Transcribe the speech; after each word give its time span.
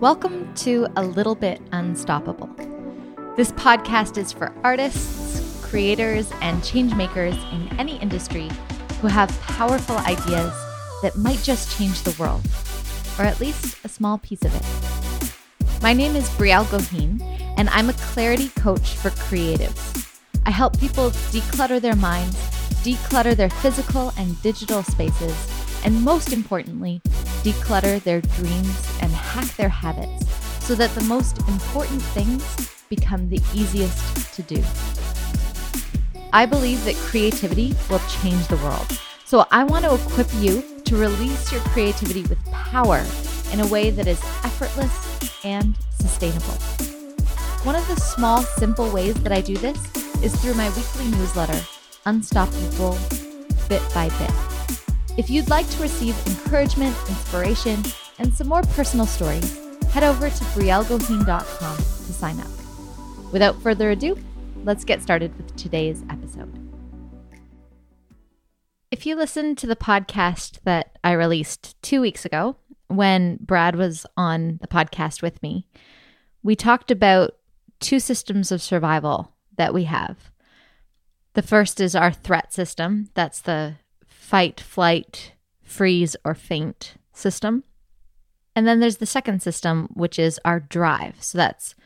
Welcome 0.00 0.52
to 0.56 0.86
A 0.96 1.02
Little 1.02 1.34
Bit 1.34 1.58
Unstoppable. 1.72 2.50
This 3.34 3.50
podcast 3.52 4.18
is 4.18 4.30
for 4.30 4.52
artists, 4.62 5.58
creators, 5.64 6.30
and 6.42 6.60
changemakers 6.60 7.32
in 7.50 7.78
any 7.78 7.96
industry 8.02 8.50
who 9.00 9.06
have 9.06 9.30
powerful 9.40 9.96
ideas 9.96 10.52
that 11.00 11.16
might 11.16 11.38
just 11.42 11.78
change 11.78 12.02
the 12.02 12.14
world, 12.20 12.42
or 13.18 13.24
at 13.24 13.40
least 13.40 13.78
a 13.86 13.88
small 13.88 14.18
piece 14.18 14.42
of 14.42 14.54
it. 14.54 15.80
My 15.80 15.94
name 15.94 16.14
is 16.14 16.28
Brielle 16.28 16.66
Goheen, 16.66 17.22
and 17.56 17.70
I'm 17.70 17.88
a 17.88 17.94
clarity 17.94 18.50
coach 18.50 18.96
for 18.96 19.08
creatives. 19.08 20.20
I 20.44 20.50
help 20.50 20.78
people 20.78 21.10
declutter 21.32 21.80
their 21.80 21.96
minds, 21.96 22.36
declutter 22.84 23.34
their 23.34 23.48
physical 23.48 24.12
and 24.18 24.40
digital 24.42 24.82
spaces, 24.82 25.34
and 25.86 26.02
most 26.02 26.34
importantly, 26.34 27.00
declutter 27.46 28.02
their 28.02 28.20
dreams 28.20 28.98
and 29.00 29.12
hack 29.12 29.46
their 29.56 29.68
habits 29.68 30.26
so 30.66 30.74
that 30.74 30.90
the 30.96 31.04
most 31.04 31.38
important 31.46 32.02
things 32.02 32.42
become 32.88 33.28
the 33.28 33.40
easiest 33.54 34.34
to 34.34 34.42
do. 34.42 34.60
I 36.32 36.44
believe 36.44 36.84
that 36.84 36.96
creativity 36.96 37.72
will 37.88 38.00
change 38.20 38.48
the 38.48 38.56
world. 38.56 38.98
So 39.24 39.46
I 39.52 39.62
want 39.62 39.84
to 39.84 39.94
equip 39.94 40.26
you 40.34 40.82
to 40.86 40.96
release 40.96 41.52
your 41.52 41.60
creativity 41.72 42.22
with 42.22 42.44
power 42.46 43.04
in 43.52 43.60
a 43.60 43.66
way 43.68 43.90
that 43.90 44.08
is 44.08 44.20
effortless 44.42 45.44
and 45.44 45.76
sustainable. 46.00 46.58
One 47.62 47.76
of 47.76 47.86
the 47.86 47.96
small, 47.96 48.42
simple 48.42 48.90
ways 48.90 49.14
that 49.22 49.30
I 49.30 49.40
do 49.40 49.56
this 49.56 49.78
is 50.20 50.34
through 50.42 50.54
my 50.54 50.68
weekly 50.70 51.06
newsletter, 51.16 51.60
Unstoppable 52.06 52.98
Bit 53.68 53.82
by 53.94 54.08
Bit. 54.18 54.55
If 55.16 55.30
you'd 55.30 55.48
like 55.48 55.68
to 55.70 55.82
receive 55.82 56.14
encouragement, 56.26 56.94
inspiration, 57.08 57.82
and 58.18 58.34
some 58.34 58.48
more 58.48 58.60
personal 58.60 59.06
stories, 59.06 59.58
head 59.90 60.02
over 60.02 60.28
to 60.28 60.44
briellegoheen.com 60.44 61.76
to 61.78 62.12
sign 62.12 62.38
up. 62.38 62.50
Without 63.32 63.60
further 63.62 63.90
ado, 63.90 64.18
let's 64.64 64.84
get 64.84 65.00
started 65.00 65.34
with 65.38 65.56
today's 65.56 66.04
episode. 66.10 66.52
If 68.90 69.06
you 69.06 69.16
listened 69.16 69.56
to 69.58 69.66
the 69.66 69.74
podcast 69.74 70.58
that 70.64 70.98
I 71.02 71.12
released 71.12 71.80
two 71.82 72.02
weeks 72.02 72.26
ago 72.26 72.56
when 72.88 73.38
Brad 73.40 73.74
was 73.74 74.04
on 74.18 74.58
the 74.60 74.68
podcast 74.68 75.22
with 75.22 75.42
me, 75.42 75.66
we 76.42 76.54
talked 76.54 76.90
about 76.90 77.36
two 77.80 78.00
systems 78.00 78.52
of 78.52 78.60
survival 78.60 79.32
that 79.56 79.72
we 79.72 79.84
have. 79.84 80.30
The 81.32 81.42
first 81.42 81.80
is 81.80 81.96
our 81.96 82.12
threat 82.12 82.52
system. 82.52 83.08
That's 83.14 83.40
the 83.40 83.76
fight, 84.26 84.60
flight, 84.60 85.34
freeze, 85.62 86.16
or 86.24 86.34
faint 86.34 86.94
system. 87.12 87.62
And 88.56 88.66
then 88.66 88.80
there's 88.80 88.96
the 88.96 89.06
second 89.06 89.40
system, 89.40 89.88
which 89.94 90.18
is 90.18 90.40
our 90.44 90.58
drive. 90.58 91.22
So 91.22 91.38
that's 91.38 91.76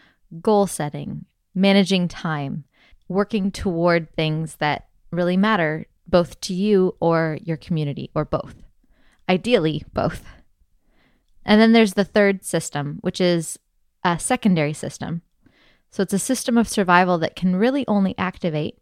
goal 0.40 0.66
setting, 0.66 1.26
managing 1.54 2.08
time, 2.08 2.64
working 3.08 3.50
toward 3.50 4.10
things 4.14 4.56
that 4.56 4.88
really 5.10 5.36
matter 5.36 5.86
both 6.06 6.40
to 6.40 6.54
you 6.54 6.96
or 6.98 7.38
your 7.42 7.58
community, 7.58 8.10
or 8.14 8.24
both. 8.24 8.54
Ideally, 9.28 9.84
both. 9.92 10.24
And 11.44 11.60
then 11.60 11.72
there's 11.72 11.92
the 11.92 12.04
third 12.04 12.42
system, 12.42 13.00
which 13.02 13.20
is 13.20 13.58
a 14.02 14.18
secondary 14.18 14.72
system. 14.72 15.20
So 15.90 16.02
it's 16.02 16.14
a 16.14 16.18
system 16.18 16.56
of 16.56 16.68
survival 16.68 17.18
that 17.18 17.36
can 17.36 17.54
really 17.54 17.86
only 17.86 18.14
activate 18.16 18.78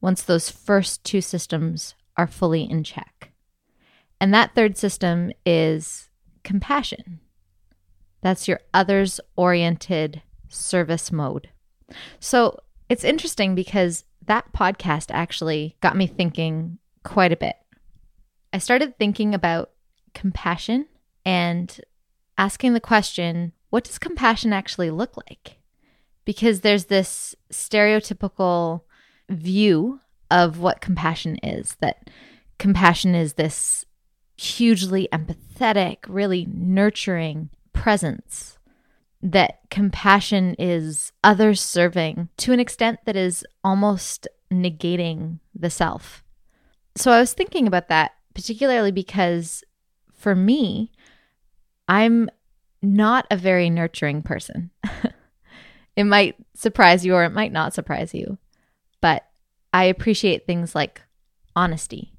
once 0.00 0.22
those 0.22 0.50
first 0.50 1.04
two 1.04 1.20
systems 1.20 1.94
are 2.16 2.26
fully 2.26 2.68
in 2.68 2.84
check. 2.84 3.32
And 4.20 4.32
that 4.32 4.54
third 4.54 4.76
system 4.76 5.32
is 5.44 6.08
compassion. 6.42 7.20
That's 8.22 8.48
your 8.48 8.60
others 8.72 9.20
oriented 9.36 10.22
service 10.48 11.12
mode. 11.12 11.50
So 12.18 12.58
it's 12.88 13.04
interesting 13.04 13.54
because 13.54 14.04
that 14.26 14.52
podcast 14.52 15.10
actually 15.10 15.76
got 15.80 15.96
me 15.96 16.06
thinking 16.06 16.78
quite 17.04 17.32
a 17.32 17.36
bit. 17.36 17.56
I 18.52 18.58
started 18.58 18.98
thinking 18.98 19.34
about 19.34 19.70
compassion 20.14 20.86
and 21.24 21.80
asking 22.38 22.72
the 22.72 22.80
question 22.80 23.52
what 23.70 23.84
does 23.84 23.98
compassion 23.98 24.52
actually 24.52 24.90
look 24.90 25.16
like? 25.16 25.58
Because 26.24 26.60
there's 26.60 26.86
this 26.86 27.34
stereotypical 27.52 28.82
view 29.28 30.00
of 30.30 30.58
what 30.58 30.80
compassion 30.80 31.36
is 31.42 31.76
that 31.80 32.10
compassion 32.58 33.14
is 33.14 33.34
this 33.34 33.84
hugely 34.36 35.08
empathetic, 35.12 35.98
really 36.08 36.46
nurturing 36.50 37.50
presence. 37.72 38.58
That 39.22 39.60
compassion 39.70 40.54
is 40.58 41.12
other 41.24 41.54
serving 41.54 42.28
to 42.38 42.52
an 42.52 42.60
extent 42.60 43.00
that 43.06 43.16
is 43.16 43.44
almost 43.64 44.28
negating 44.52 45.40
the 45.54 45.70
self. 45.70 46.22
So 46.96 47.10
I 47.12 47.20
was 47.20 47.32
thinking 47.32 47.66
about 47.66 47.88
that, 47.88 48.12
particularly 48.34 48.92
because 48.92 49.64
for 50.12 50.34
me, 50.34 50.92
I'm 51.88 52.28
not 52.82 53.26
a 53.30 53.36
very 53.36 53.70
nurturing 53.70 54.22
person. 54.22 54.70
it 55.96 56.04
might 56.04 56.36
surprise 56.54 57.04
you 57.04 57.14
or 57.14 57.24
it 57.24 57.32
might 57.32 57.52
not 57.52 57.74
surprise 57.74 58.14
you, 58.14 58.38
but 59.00 59.26
I 59.76 59.84
appreciate 59.84 60.46
things 60.46 60.74
like 60.74 61.02
honesty, 61.54 62.14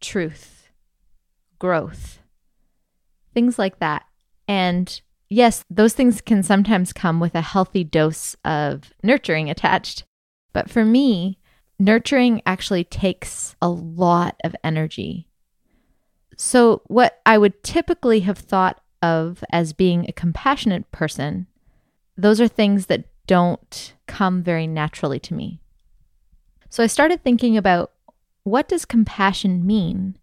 truth, 0.00 0.70
growth, 1.58 2.20
things 3.34 3.58
like 3.58 3.78
that. 3.80 4.06
And 4.48 4.98
yes, 5.28 5.66
those 5.68 5.92
things 5.92 6.22
can 6.22 6.42
sometimes 6.42 6.94
come 6.94 7.20
with 7.20 7.34
a 7.34 7.42
healthy 7.42 7.84
dose 7.84 8.36
of 8.42 8.90
nurturing 9.02 9.50
attached. 9.50 10.04
But 10.54 10.70
for 10.70 10.82
me, 10.82 11.38
nurturing 11.78 12.40
actually 12.46 12.84
takes 12.84 13.54
a 13.60 13.68
lot 13.68 14.36
of 14.42 14.56
energy. 14.64 15.28
So, 16.38 16.80
what 16.86 17.20
I 17.26 17.36
would 17.36 17.62
typically 17.62 18.20
have 18.20 18.38
thought 18.38 18.80
of 19.02 19.44
as 19.52 19.74
being 19.74 20.06
a 20.08 20.12
compassionate 20.12 20.90
person, 20.90 21.48
those 22.16 22.40
are 22.40 22.48
things 22.48 22.86
that 22.86 23.04
don't 23.26 23.92
come 24.06 24.42
very 24.42 24.66
naturally 24.66 25.20
to 25.20 25.34
me. 25.34 25.60
So 26.70 26.82
I 26.82 26.86
started 26.86 27.22
thinking 27.22 27.56
about 27.56 27.92
what 28.42 28.68
does 28.68 28.84
compassion 28.84 29.66
mean 29.66 30.16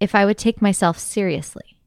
if 0.00 0.14
I 0.14 0.24
would 0.24 0.38
take 0.38 0.60
myself 0.60 0.98
seriously? 0.98 1.78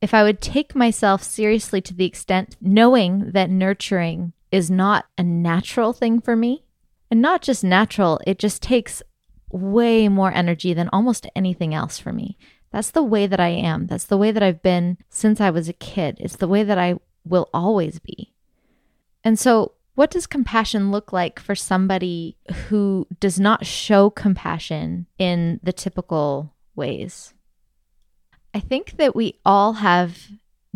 If 0.00 0.14
I 0.14 0.22
would 0.22 0.40
take 0.40 0.74
myself 0.74 1.22
seriously 1.22 1.80
to 1.82 1.94
the 1.94 2.04
extent 2.04 2.56
knowing 2.60 3.32
that 3.32 3.50
nurturing 3.50 4.32
is 4.52 4.70
not 4.70 5.06
a 5.18 5.22
natural 5.22 5.92
thing 5.92 6.20
for 6.20 6.36
me, 6.36 6.64
and 7.10 7.22
not 7.22 7.42
just 7.42 7.64
natural, 7.64 8.20
it 8.26 8.38
just 8.38 8.62
takes 8.62 9.02
way 9.50 10.08
more 10.08 10.32
energy 10.32 10.74
than 10.74 10.90
almost 10.92 11.26
anything 11.34 11.74
else 11.74 11.98
for 11.98 12.12
me. 12.12 12.36
That's 12.72 12.90
the 12.90 13.02
way 13.02 13.26
that 13.26 13.40
I 13.40 13.48
am. 13.48 13.86
That's 13.86 14.04
the 14.04 14.16
way 14.16 14.32
that 14.32 14.42
I've 14.42 14.62
been 14.62 14.98
since 15.08 15.40
I 15.40 15.50
was 15.50 15.68
a 15.68 15.72
kid. 15.72 16.18
It's 16.20 16.36
the 16.36 16.48
way 16.48 16.62
that 16.62 16.78
I 16.78 16.98
will 17.24 17.48
always 17.54 17.98
be. 17.98 18.32
And 19.24 19.38
so 19.38 19.72
what 19.96 20.10
does 20.10 20.26
compassion 20.26 20.90
look 20.90 21.12
like 21.12 21.40
for 21.40 21.54
somebody 21.54 22.36
who 22.68 23.06
does 23.18 23.40
not 23.40 23.66
show 23.66 24.10
compassion 24.10 25.06
in 25.18 25.58
the 25.62 25.72
typical 25.72 26.54
ways? 26.76 27.32
I 28.54 28.60
think 28.60 28.98
that 28.98 29.16
we 29.16 29.40
all 29.44 29.72
have 29.74 30.28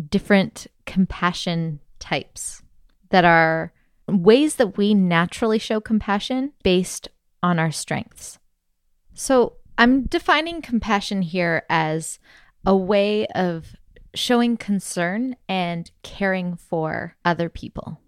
different 0.09 0.65
compassion 0.87 1.79
types 1.99 2.63
that 3.11 3.23
are 3.23 3.71
ways 4.07 4.55
that 4.55 4.75
we 4.75 4.95
naturally 4.95 5.59
show 5.59 5.79
compassion 5.79 6.53
based 6.63 7.07
on 7.43 7.59
our 7.59 7.71
strengths. 7.71 8.39
So 9.13 9.53
I'm 9.77 10.03
defining 10.03 10.63
compassion 10.63 11.21
here 11.21 11.63
as 11.69 12.17
a 12.65 12.75
way 12.75 13.27
of 13.27 13.75
showing 14.15 14.57
concern 14.57 15.35
and 15.47 15.91
caring 16.01 16.55
for 16.55 17.15
other 17.23 17.49
people. 17.49 17.99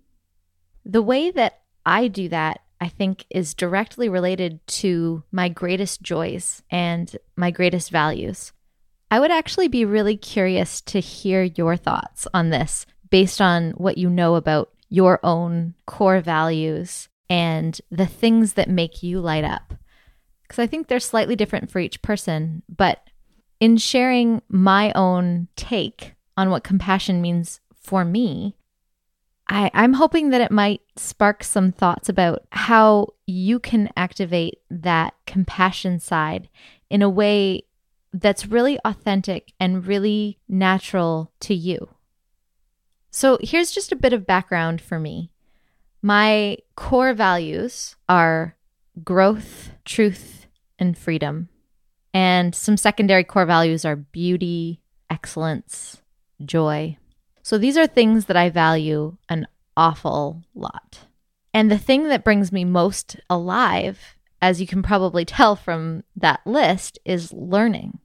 The 0.85 1.01
way 1.01 1.31
that 1.31 1.61
I 1.85 2.07
do 2.07 2.29
that, 2.29 2.61
I 2.79 2.87
think, 2.87 3.25
is 3.29 3.53
directly 3.53 4.09
related 4.09 4.65
to 4.67 5.23
my 5.31 5.49
greatest 5.49 6.01
joys 6.01 6.61
and 6.69 7.15
my 7.35 7.51
greatest 7.51 7.89
values. 7.89 8.51
I 9.09 9.19
would 9.19 9.31
actually 9.31 9.67
be 9.67 9.85
really 9.85 10.17
curious 10.17 10.81
to 10.81 10.99
hear 10.99 11.43
your 11.43 11.77
thoughts 11.77 12.27
on 12.33 12.49
this 12.49 12.85
based 13.09 13.39
on 13.39 13.71
what 13.71 13.97
you 13.97 14.09
know 14.09 14.35
about 14.35 14.71
your 14.89 15.19
own 15.23 15.75
core 15.85 16.19
values 16.19 17.09
and 17.29 17.79
the 17.91 18.05
things 18.05 18.53
that 18.53 18.69
make 18.69 19.03
you 19.03 19.19
light 19.19 19.43
up. 19.43 19.73
Because 20.41 20.59
I 20.59 20.67
think 20.67 20.87
they're 20.87 20.99
slightly 20.99 21.35
different 21.35 21.71
for 21.71 21.79
each 21.79 22.01
person. 22.01 22.63
But 22.67 23.07
in 23.59 23.77
sharing 23.77 24.41
my 24.49 24.91
own 24.93 25.47
take 25.55 26.15
on 26.35 26.49
what 26.49 26.63
compassion 26.63 27.21
means 27.21 27.59
for 27.75 28.03
me, 28.03 28.55
I, 29.49 29.69
I'm 29.73 29.93
hoping 29.93 30.29
that 30.29 30.41
it 30.41 30.51
might 30.51 30.81
spark 30.95 31.43
some 31.43 31.71
thoughts 31.71 32.07
about 32.09 32.45
how 32.51 33.09
you 33.27 33.59
can 33.59 33.89
activate 33.97 34.59
that 34.69 35.13
compassion 35.25 35.99
side 35.99 36.49
in 36.89 37.01
a 37.01 37.09
way 37.09 37.63
that's 38.13 38.45
really 38.45 38.79
authentic 38.85 39.53
and 39.59 39.85
really 39.85 40.39
natural 40.47 41.31
to 41.41 41.53
you. 41.53 41.89
So 43.11 43.37
here's 43.41 43.71
just 43.71 43.91
a 43.91 43.97
bit 43.97 44.13
of 44.13 44.25
background 44.25 44.81
for 44.81 44.99
me. 44.99 45.29
My 46.01 46.57
core 46.75 47.13
values 47.13 47.95
are 48.07 48.55
growth, 49.03 49.71
truth, 49.85 50.47
and 50.79 50.97
freedom. 50.97 51.49
And 52.13 52.53
some 52.53 52.77
secondary 52.77 53.23
core 53.23 53.45
values 53.45 53.85
are 53.85 53.95
beauty, 53.95 54.81
excellence, 55.09 56.01
joy. 56.43 56.97
So 57.43 57.57
these 57.57 57.77
are 57.77 57.85
things 57.85 58.25
that 58.25 58.37
I 58.37 58.49
value 58.49 59.17
an 59.27 59.47
awful 59.75 60.43
lot. 60.55 61.01
And 61.53 61.69
the 61.69 61.77
thing 61.77 62.07
that 62.07 62.23
brings 62.23 62.51
me 62.51 62.63
most 62.63 63.17
alive, 63.29 64.15
as 64.41 64.59
you 64.61 64.65
can 64.65 64.81
probably 64.81 65.25
tell 65.25 65.55
from 65.55 66.03
that 66.15 66.39
list, 66.45 66.99
is 67.05 67.33
learning. 67.33 67.99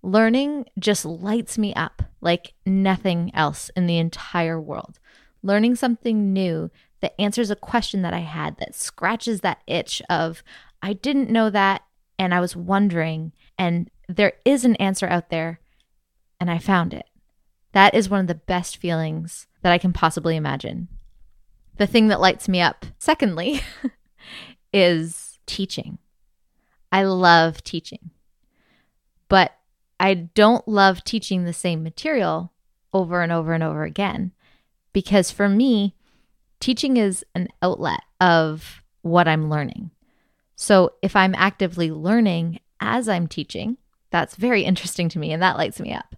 Learning 0.00 0.64
just 0.78 1.04
lights 1.04 1.58
me 1.58 1.74
up 1.74 2.02
like 2.20 2.54
nothing 2.64 3.30
else 3.34 3.70
in 3.76 3.86
the 3.86 3.98
entire 3.98 4.60
world. 4.60 4.98
Learning 5.42 5.74
something 5.74 6.32
new 6.32 6.70
that 7.00 7.20
answers 7.20 7.50
a 7.50 7.56
question 7.56 8.02
that 8.02 8.14
I 8.14 8.20
had, 8.20 8.58
that 8.58 8.76
scratches 8.76 9.40
that 9.40 9.62
itch 9.66 10.00
of, 10.08 10.44
I 10.80 10.92
didn't 10.92 11.30
know 11.30 11.50
that, 11.50 11.82
and 12.16 12.32
I 12.32 12.38
was 12.38 12.54
wondering, 12.54 13.32
and 13.58 13.90
there 14.08 14.34
is 14.44 14.64
an 14.64 14.76
answer 14.76 15.08
out 15.08 15.30
there, 15.30 15.58
and 16.38 16.48
I 16.48 16.58
found 16.58 16.94
it. 16.94 17.06
That 17.72 17.94
is 17.94 18.08
one 18.08 18.20
of 18.20 18.26
the 18.26 18.34
best 18.34 18.76
feelings 18.76 19.46
that 19.62 19.72
I 19.72 19.78
can 19.78 19.92
possibly 19.92 20.36
imagine. 20.36 20.88
The 21.78 21.86
thing 21.86 22.08
that 22.08 22.20
lights 22.20 22.48
me 22.48 22.60
up, 22.60 22.86
secondly, 22.98 23.62
is 24.72 25.38
teaching. 25.46 25.98
I 26.90 27.04
love 27.04 27.64
teaching, 27.64 28.10
but 29.28 29.52
I 29.98 30.14
don't 30.14 30.66
love 30.68 31.04
teaching 31.04 31.44
the 31.44 31.54
same 31.54 31.82
material 31.82 32.52
over 32.92 33.22
and 33.22 33.32
over 33.32 33.54
and 33.54 33.62
over 33.62 33.84
again 33.84 34.32
because 34.92 35.30
for 35.30 35.48
me, 35.48 35.94
teaching 36.60 36.96
is 36.96 37.24
an 37.34 37.48
outlet 37.62 38.02
of 38.20 38.82
what 39.00 39.26
I'm 39.26 39.48
learning. 39.48 39.90
So 40.54 40.92
if 41.02 41.16
I'm 41.16 41.34
actively 41.36 41.90
learning 41.90 42.60
as 42.80 43.08
I'm 43.08 43.26
teaching, 43.26 43.78
that's 44.10 44.36
very 44.36 44.62
interesting 44.62 45.08
to 45.10 45.18
me 45.18 45.32
and 45.32 45.42
that 45.42 45.56
lights 45.56 45.80
me 45.80 45.92
up. 45.92 46.14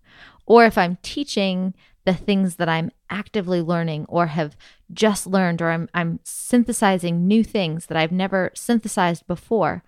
Or 0.46 0.64
if 0.64 0.76
I'm 0.76 0.98
teaching 1.02 1.74
the 2.04 2.14
things 2.14 2.56
that 2.56 2.68
I'm 2.68 2.90
actively 3.08 3.62
learning 3.62 4.06
or 4.08 4.26
have 4.26 4.56
just 4.92 5.26
learned, 5.26 5.62
or 5.62 5.70
I'm, 5.70 5.88
I'm 5.94 6.20
synthesizing 6.22 7.26
new 7.26 7.42
things 7.42 7.86
that 7.86 7.96
I've 7.96 8.12
never 8.12 8.50
synthesized 8.54 9.26
before, 9.26 9.82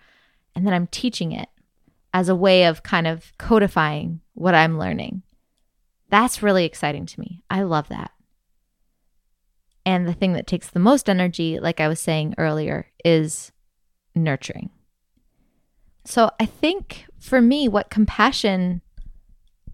and 0.55 0.67
then 0.67 0.73
I'm 0.73 0.87
teaching 0.87 1.33
it 1.33 1.49
as 2.15 2.29
a 2.29 2.35
way 2.35 2.65
of 2.65 2.83
kind 2.83 3.07
of 3.07 3.33
codifying 3.39 4.21
what 4.33 4.55
I'm 4.55 4.79
learning. 4.79 5.23
That's 6.09 6.43
really 6.43 6.65
exciting 6.65 7.05
to 7.07 7.21
me. 7.21 7.43
I 7.51 7.63
love 7.63 7.89
that. 7.89 8.13
And 9.85 10.09
the 10.09 10.15
thing 10.15 10.33
that 10.33 10.47
takes 10.47 10.71
the 10.71 10.81
most 10.81 11.09
energy, 11.09 11.61
like 11.61 11.81
I 11.81 11.89
was 11.89 12.01
saying 12.01 12.35
earlier, 12.39 12.87
is 13.05 13.53
nurturing. 14.15 14.71
So 16.05 16.31
I 16.41 16.47
think 16.47 17.07
for 17.19 17.41
me, 17.41 17.69
what 17.69 17.91
compassion 17.91 18.81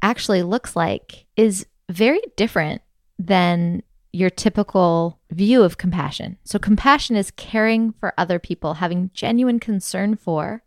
actually 0.02 0.42
looks 0.42 0.76
like 0.76 1.26
is 1.36 1.66
very 1.88 2.20
different 2.36 2.82
than 3.18 3.82
your 4.12 4.28
typical 4.28 5.18
view 5.30 5.62
of 5.62 5.78
compassion. 5.78 6.36
So, 6.44 6.58
compassion 6.58 7.16
is 7.16 7.30
caring 7.30 7.92
for 7.92 8.12
other 8.18 8.38
people, 8.38 8.74
having 8.74 9.10
genuine 9.14 9.58
concern 9.58 10.16
for 10.16 10.62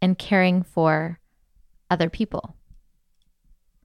and 0.00 0.18
caring 0.18 0.62
for 0.62 1.18
other 1.90 2.08
people. 2.08 2.54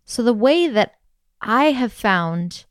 So, 0.06 0.22
the 0.22 0.34
way 0.34 0.68
that 0.68 0.96
I 1.42 1.72
have 1.72 1.92
found 1.92 2.66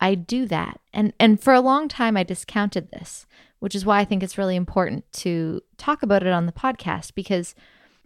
I 0.00 0.14
do 0.14 0.46
that, 0.46 0.80
and, 0.92 1.12
and 1.18 1.40
for 1.40 1.52
a 1.52 1.60
long 1.60 1.88
time 1.88 2.16
I 2.16 2.22
discounted 2.22 2.90
this, 2.90 3.26
which 3.60 3.74
is 3.74 3.86
why 3.86 4.00
I 4.00 4.04
think 4.04 4.22
it's 4.22 4.38
really 4.38 4.56
important 4.56 5.10
to 5.12 5.62
talk 5.78 6.02
about 6.02 6.22
it 6.22 6.32
on 6.32 6.46
the 6.46 6.52
podcast 6.52 7.14
because 7.14 7.54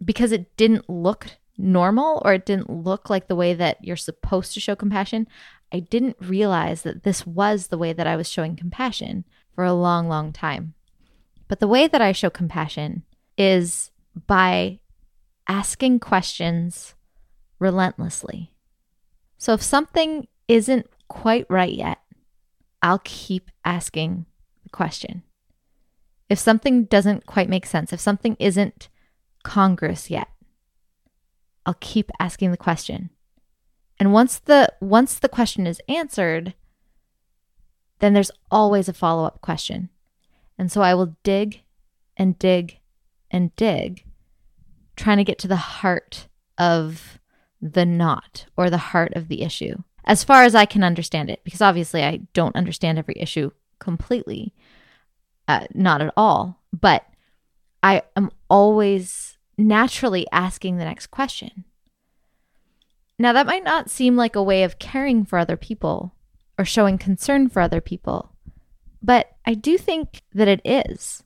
because 0.03 0.31
it 0.31 0.55
didn't 0.57 0.87
look 0.87 1.37
normal 1.57 2.21
or 2.23 2.33
it 2.33 2.45
didn't 2.45 2.69
look 2.69 3.09
like 3.09 3.27
the 3.27 3.35
way 3.35 3.53
that 3.53 3.83
you're 3.83 3.95
supposed 3.95 4.53
to 4.53 4.59
show 4.59 4.75
compassion, 4.75 5.27
I 5.71 5.79
didn't 5.79 6.17
realize 6.21 6.83
that 6.83 7.03
this 7.03 7.25
was 7.25 7.67
the 7.67 7.77
way 7.77 7.93
that 7.93 8.07
I 8.07 8.15
was 8.15 8.29
showing 8.29 8.55
compassion 8.55 9.25
for 9.53 9.63
a 9.63 9.73
long, 9.73 10.07
long 10.07 10.31
time. 10.31 10.73
But 11.47 11.59
the 11.59 11.67
way 11.67 11.87
that 11.87 12.01
I 12.01 12.11
show 12.11 12.29
compassion 12.29 13.03
is 13.37 13.91
by 14.27 14.79
asking 15.47 15.99
questions 15.99 16.95
relentlessly. 17.59 18.53
So 19.37 19.53
if 19.53 19.61
something 19.61 20.27
isn't 20.47 20.87
quite 21.07 21.45
right 21.49 21.71
yet, 21.71 21.99
I'll 22.81 23.01
keep 23.03 23.49
asking 23.65 24.25
the 24.63 24.69
question. 24.69 25.23
If 26.29 26.39
something 26.39 26.85
doesn't 26.85 27.25
quite 27.25 27.49
make 27.49 27.65
sense, 27.65 27.93
if 27.93 27.99
something 27.99 28.35
isn't 28.39 28.89
congruous 29.43 30.09
yet, 30.09 30.27
I'll 31.67 31.75
keep 31.81 32.09
asking 32.17 32.51
the 32.51 32.57
question. 32.57 33.09
And 33.99 34.13
once 34.13 34.39
the 34.39 34.71
once 34.79 35.19
the 35.19 35.27
question 35.27 35.67
is 35.67 35.81
answered, 35.89 36.53
then 37.99 38.13
there's 38.13 38.31
always 38.49 38.87
a 38.87 38.93
follow-up 38.93 39.41
question. 39.41 39.89
And 40.57 40.71
so 40.71 40.81
I 40.81 40.93
will 40.93 41.17
dig 41.23 41.63
and 42.15 42.39
dig 42.39 42.79
and 43.29 43.53
dig 43.57 44.05
trying 44.95 45.17
to 45.17 45.23
get 45.25 45.37
to 45.39 45.47
the 45.47 45.57
heart 45.57 46.29
of 46.57 47.19
the 47.61 47.85
knot 47.85 48.45
or 48.55 48.69
the 48.69 48.77
heart 48.77 49.13
of 49.15 49.27
the 49.27 49.41
issue 49.41 49.75
as 50.05 50.23
far 50.23 50.43
as 50.43 50.55
I 50.55 50.65
can 50.65 50.83
understand 50.83 51.29
it 51.29 51.41
because 51.43 51.61
obviously 51.61 52.03
I 52.03 52.21
don't 52.33 52.55
understand 52.55 52.97
every 52.97 53.15
issue 53.17 53.51
completely 53.79 54.53
uh, 55.47 55.65
not 55.73 56.01
at 56.01 56.13
all 56.15 56.61
but 56.71 57.05
I 57.81 58.03
am 58.15 58.31
always 58.49 59.36
naturally 59.57 60.27
asking 60.31 60.77
the 60.77 60.85
next 60.85 61.07
question. 61.07 61.65
Now, 63.19 63.33
that 63.33 63.47
might 63.47 63.63
not 63.63 63.89
seem 63.89 64.15
like 64.15 64.35
a 64.35 64.43
way 64.43 64.63
of 64.63 64.79
caring 64.79 65.25
for 65.25 65.39
other 65.39 65.57
people 65.57 66.13
or 66.57 66.65
showing 66.65 66.97
concern 66.97 67.49
for 67.49 67.61
other 67.61 67.81
people, 67.81 68.35
but 69.01 69.35
I 69.45 69.53
do 69.53 69.77
think 69.77 70.21
that 70.33 70.47
it 70.47 70.61
is. 70.63 71.23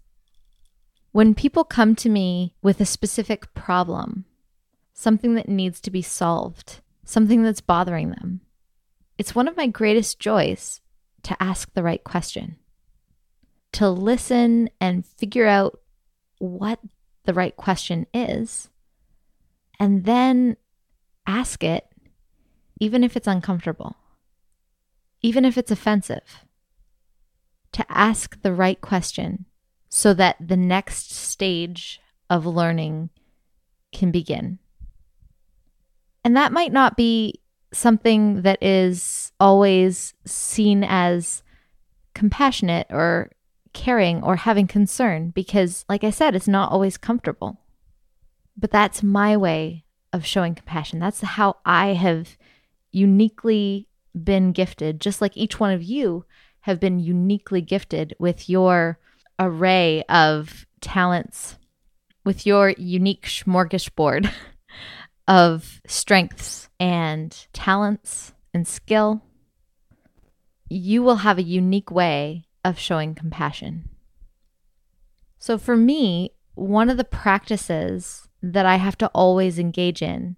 When 1.11 1.35
people 1.35 1.65
come 1.65 1.95
to 1.95 2.09
me 2.09 2.55
with 2.61 2.79
a 2.79 2.85
specific 2.85 3.53
problem, 3.53 4.25
something 4.93 5.35
that 5.35 5.49
needs 5.49 5.81
to 5.81 5.91
be 5.91 6.01
solved, 6.01 6.79
something 7.03 7.43
that's 7.43 7.59
bothering 7.59 8.11
them, 8.11 8.41
it's 9.17 9.35
one 9.35 9.47
of 9.47 9.57
my 9.57 9.67
greatest 9.67 10.19
joys 10.19 10.79
to 11.23 11.43
ask 11.43 11.73
the 11.73 11.83
right 11.83 12.03
question, 12.03 12.55
to 13.73 13.89
listen 13.89 14.69
and 14.79 15.05
figure 15.05 15.47
out 15.47 15.79
what 16.39 16.79
the 17.25 17.33
right 17.33 17.55
question 17.55 18.07
is, 18.13 18.69
and 19.79 20.05
then 20.05 20.57
ask 21.25 21.63
it, 21.63 21.87
even 22.79 23.03
if 23.03 23.15
it's 23.15 23.27
uncomfortable, 23.27 23.95
even 25.21 25.45
if 25.45 25.57
it's 25.57 25.71
offensive, 25.71 26.45
to 27.71 27.85
ask 27.89 28.41
the 28.41 28.53
right 28.53 28.81
question 28.81 29.45
so 29.89 30.13
that 30.13 30.35
the 30.39 30.57
next 30.57 31.11
stage 31.11 32.01
of 32.29 32.45
learning 32.45 33.09
can 33.91 34.11
begin. 34.11 34.59
And 36.23 36.35
that 36.37 36.51
might 36.51 36.71
not 36.71 36.95
be 36.95 37.41
something 37.73 38.41
that 38.43 38.61
is 38.61 39.31
always 39.39 40.13
seen 40.25 40.83
as 40.83 41.43
compassionate 42.13 42.87
or 42.89 43.31
caring 43.73 44.23
or 44.23 44.35
having 44.37 44.67
concern 44.67 45.29
because, 45.29 45.85
like 45.87 46.03
I 46.03 46.09
said, 46.09 46.35
it's 46.35 46.47
not 46.47 46.71
always 46.71 46.97
comfortable. 46.97 47.59
But 48.57 48.71
that's 48.71 49.01
my 49.01 49.37
way 49.37 49.85
of 50.13 50.25
showing 50.25 50.55
compassion. 50.55 50.99
That's 50.99 51.21
how 51.21 51.57
I 51.65 51.93
have 51.93 52.37
uniquely 52.91 53.87
been 54.23 54.51
gifted, 54.51 54.99
just 54.99 55.21
like 55.21 55.37
each 55.37 55.59
one 55.59 55.71
of 55.71 55.83
you 55.83 56.25
have 56.61 56.79
been 56.79 56.99
uniquely 56.99 57.61
gifted 57.61 58.15
with 58.19 58.49
your 58.49 58.99
array 59.39 60.03
of 60.09 60.65
talents, 60.81 61.57
with 62.23 62.45
your 62.45 62.69
unique 62.77 63.25
smorgasbord 63.25 64.31
of 65.27 65.81
strengths 65.87 66.69
and 66.79 67.47
talents 67.53 68.33
and 68.53 68.67
skill. 68.67 69.21
You 70.69 71.03
will 71.03 71.17
have 71.17 71.37
a 71.37 71.43
unique 71.43 71.91
way 71.91 72.45
of 72.63 72.79
showing 72.79 73.15
compassion. 73.15 73.89
So 75.39 75.57
for 75.57 75.75
me, 75.75 76.31
one 76.53 76.89
of 76.89 76.97
the 76.97 77.03
practices 77.03 78.27
that 78.43 78.65
I 78.65 78.75
have 78.75 78.97
to 78.99 79.07
always 79.07 79.57
engage 79.57 80.01
in 80.01 80.35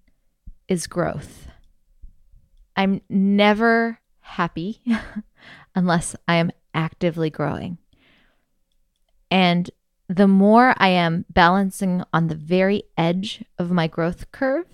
is 0.68 0.88
growth. 0.88 1.48
I'm 2.76 3.02
never 3.10 4.00
happy 4.20 4.82
unless 5.76 6.16
I 6.28 6.36
am 6.36 6.52
actively 6.74 7.30
growing. 7.30 7.78
And 9.30 9.70
the 10.08 10.28
more 10.28 10.74
I 10.78 10.90
am 10.90 11.26
balancing 11.30 12.04
on 12.14 12.28
the 12.28 12.36
very 12.36 12.84
edge 12.98 13.44
of 13.58 13.72
my 13.72 13.88
growth 13.88 14.32
curve, 14.32 14.68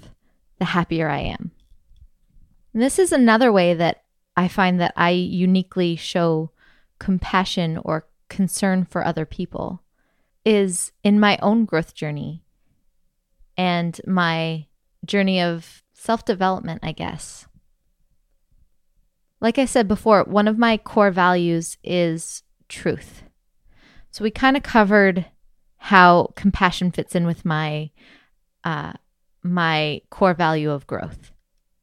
the 0.59 0.65
happier 0.65 1.09
I 1.09 1.19
am. 1.19 1.51
And 2.73 2.81
this 2.81 2.99
is 2.99 3.11
another 3.11 3.51
way 3.51 3.73
that 3.73 4.03
I 4.35 4.47
find 4.47 4.79
that 4.79 4.93
I 4.95 5.11
uniquely 5.11 5.95
show 5.95 6.51
compassion 6.99 7.79
or 7.83 8.07
concern 8.29 8.85
for 8.85 9.05
other 9.05 9.25
people 9.25 9.81
is 10.45 10.91
in 11.03 11.19
my 11.19 11.37
own 11.41 11.65
growth 11.65 11.93
journey 11.93 12.43
and 13.57 13.99
my 14.05 14.65
journey 15.05 15.41
of 15.41 15.83
self 15.93 16.23
development, 16.23 16.79
I 16.83 16.91
guess. 16.91 17.47
Like 19.41 19.57
I 19.57 19.65
said 19.65 19.87
before, 19.87 20.23
one 20.23 20.47
of 20.47 20.57
my 20.57 20.77
core 20.77 21.11
values 21.11 21.77
is 21.83 22.43
truth. 22.67 23.23
So 24.11 24.23
we 24.23 24.31
kind 24.31 24.57
of 24.57 24.63
covered 24.63 25.25
how 25.77 26.33
compassion 26.35 26.91
fits 26.91 27.15
in 27.15 27.25
with 27.25 27.45
my 27.45 27.91
uh, 28.63 28.93
my 29.43 30.01
core 30.09 30.33
value 30.33 30.71
of 30.71 30.87
growth. 30.87 31.31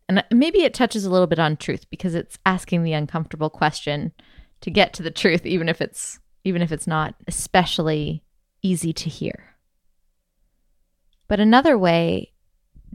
And 0.08 0.22
maybe 0.30 0.62
it 0.62 0.74
touches 0.74 1.04
a 1.04 1.10
little 1.10 1.26
bit 1.26 1.38
on 1.38 1.56
truth 1.56 1.88
because 1.90 2.14
it's 2.14 2.38
asking 2.46 2.84
the 2.84 2.92
uncomfortable 2.92 3.50
question 3.50 4.12
to 4.60 4.70
get 4.70 4.92
to 4.94 5.02
the 5.02 5.10
truth 5.10 5.46
even 5.46 5.68
if 5.68 5.80
it's 5.80 6.18
even 6.44 6.62
if 6.62 6.70
it's 6.70 6.86
not 6.86 7.14
especially 7.26 8.22
easy 8.62 8.92
to 8.92 9.08
hear. 9.08 9.56
But 11.28 11.40
another 11.40 11.76
way 11.76 12.32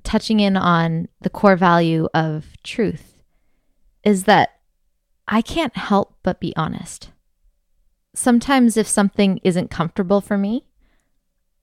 touching 0.04 0.40
in 0.40 0.58
on 0.58 1.08
the 1.20 1.30
core 1.30 1.56
value 1.56 2.08
of 2.14 2.46
truth 2.64 3.22
is 4.04 4.24
that 4.24 4.62
I 5.28 5.42
can't 5.42 5.76
help 5.76 6.16
but 6.24 6.40
be 6.40 6.56
honest. 6.56 7.12
Sometimes 8.14 8.78
if 8.78 8.88
something 8.88 9.40
isn't 9.44 9.72
comfortable 9.72 10.22
for 10.22 10.38
me, 10.38 10.66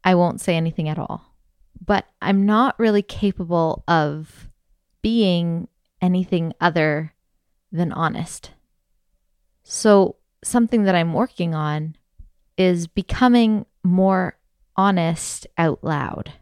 I 0.05 0.14
won't 0.14 0.40
say 0.40 0.57
anything 0.57 0.88
at 0.88 0.99
all. 0.99 1.35
But 1.85 2.07
I'm 2.23 2.47
not 2.47 2.78
really 2.78 3.02
capable 3.02 3.85
of 3.87 4.49
being 5.02 5.69
anything 6.00 6.52
other 6.61 7.14
than 7.71 7.93
honest. 7.93 8.52
So, 9.70 10.16
something 10.42 10.84
that 10.84 10.94
I'm 10.94 11.12
working 11.12 11.54
on 11.54 11.94
is 12.56 12.87
becoming 12.87 13.66
more 13.84 14.38
honest 14.78 15.46
out 15.58 15.84
loud, 15.84 16.32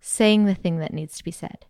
saying 0.00 0.46
the 0.46 0.54
thing 0.56 0.78
that 0.78 0.92
needs 0.92 1.16
to 1.16 1.22
be 1.22 1.30
said, 1.30 1.66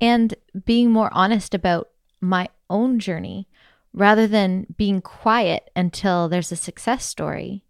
and 0.00 0.34
being 0.64 0.90
more 0.90 1.10
honest 1.12 1.52
about 1.52 1.90
my 2.22 2.48
own 2.70 2.98
journey 2.98 3.48
rather 3.92 4.26
than 4.26 4.66
being 4.78 5.02
quiet 5.02 5.70
until 5.76 6.26
there's 6.26 6.50
a 6.50 6.56
success 6.56 7.04
story, 7.04 7.62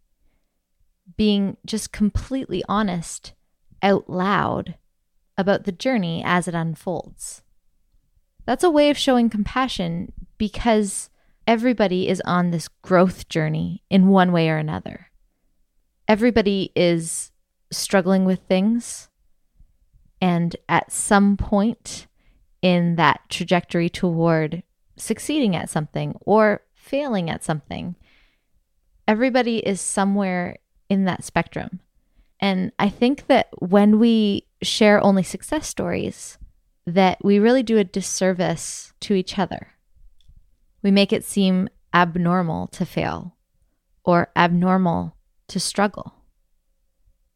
being 1.16 1.56
just 1.66 1.90
completely 1.90 2.62
honest 2.68 3.32
out 3.82 4.08
loud 4.08 4.76
about 5.36 5.64
the 5.64 5.72
journey 5.72 6.22
as 6.24 6.46
it 6.46 6.54
unfolds. 6.54 7.42
That's 8.44 8.62
a 8.62 8.70
way 8.70 8.90
of 8.90 8.96
showing 8.96 9.28
compassion 9.28 10.12
because 10.38 11.10
everybody 11.46 12.08
is 12.08 12.20
on 12.24 12.50
this 12.50 12.68
growth 12.82 13.28
journey 13.28 13.82
in 13.88 14.08
one 14.08 14.32
way 14.32 14.48
or 14.48 14.56
another. 14.56 15.10
Everybody 16.08 16.72
is 16.74 17.30
struggling 17.70 18.24
with 18.24 18.40
things. 18.48 19.08
And 20.20 20.56
at 20.68 20.92
some 20.92 21.36
point 21.36 22.06
in 22.62 22.96
that 22.96 23.20
trajectory 23.28 23.88
toward 23.88 24.62
succeeding 24.96 25.54
at 25.54 25.70
something 25.70 26.16
or 26.20 26.62
failing 26.74 27.28
at 27.28 27.44
something, 27.44 27.96
everybody 29.06 29.58
is 29.58 29.80
somewhere 29.80 30.56
in 30.88 31.04
that 31.04 31.24
spectrum. 31.24 31.80
And 32.40 32.72
I 32.78 32.88
think 32.88 33.26
that 33.26 33.48
when 33.58 33.98
we 33.98 34.46
share 34.62 35.02
only 35.02 35.22
success 35.22 35.68
stories, 35.68 36.38
that 36.86 37.18
we 37.24 37.38
really 37.38 37.62
do 37.62 37.78
a 37.78 37.84
disservice 37.84 38.92
to 39.00 39.14
each 39.14 39.38
other. 39.38 39.75
We 40.82 40.90
make 40.90 41.12
it 41.12 41.24
seem 41.24 41.68
abnormal 41.92 42.68
to 42.68 42.84
fail 42.84 43.36
or 44.04 44.30
abnormal 44.36 45.16
to 45.48 45.60
struggle. 45.60 46.14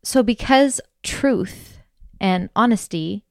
So, 0.02 0.22
because 0.22 0.80
truth 1.02 1.78
and 2.20 2.48
honesty 2.56 3.24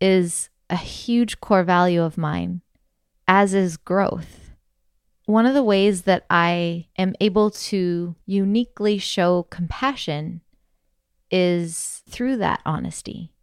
is 0.00 0.48
a 0.70 0.76
huge 0.76 1.40
core 1.40 1.64
value 1.64 2.02
of 2.02 2.18
mine, 2.18 2.62
as 3.26 3.54
is 3.54 3.76
growth, 3.76 4.50
one 5.26 5.46
of 5.46 5.54
the 5.54 5.62
ways 5.62 6.02
that 6.02 6.24
I 6.30 6.86
am 6.96 7.14
able 7.20 7.50
to 7.50 8.16
uniquely 8.26 8.98
show 8.98 9.44
compassion 9.44 10.40
is 11.30 12.02
through 12.08 12.38
that 12.38 12.60
honesty 12.64 13.34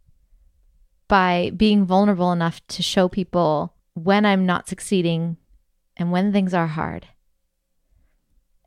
by 1.08 1.52
being 1.56 1.84
vulnerable 1.84 2.32
enough 2.32 2.66
to 2.66 2.82
show 2.82 3.08
people 3.08 3.74
when 3.94 4.26
I'm 4.26 4.44
not 4.44 4.68
succeeding 4.68 5.36
and 5.96 6.12
when 6.12 6.32
things 6.32 6.54
are 6.54 6.66
hard. 6.66 7.06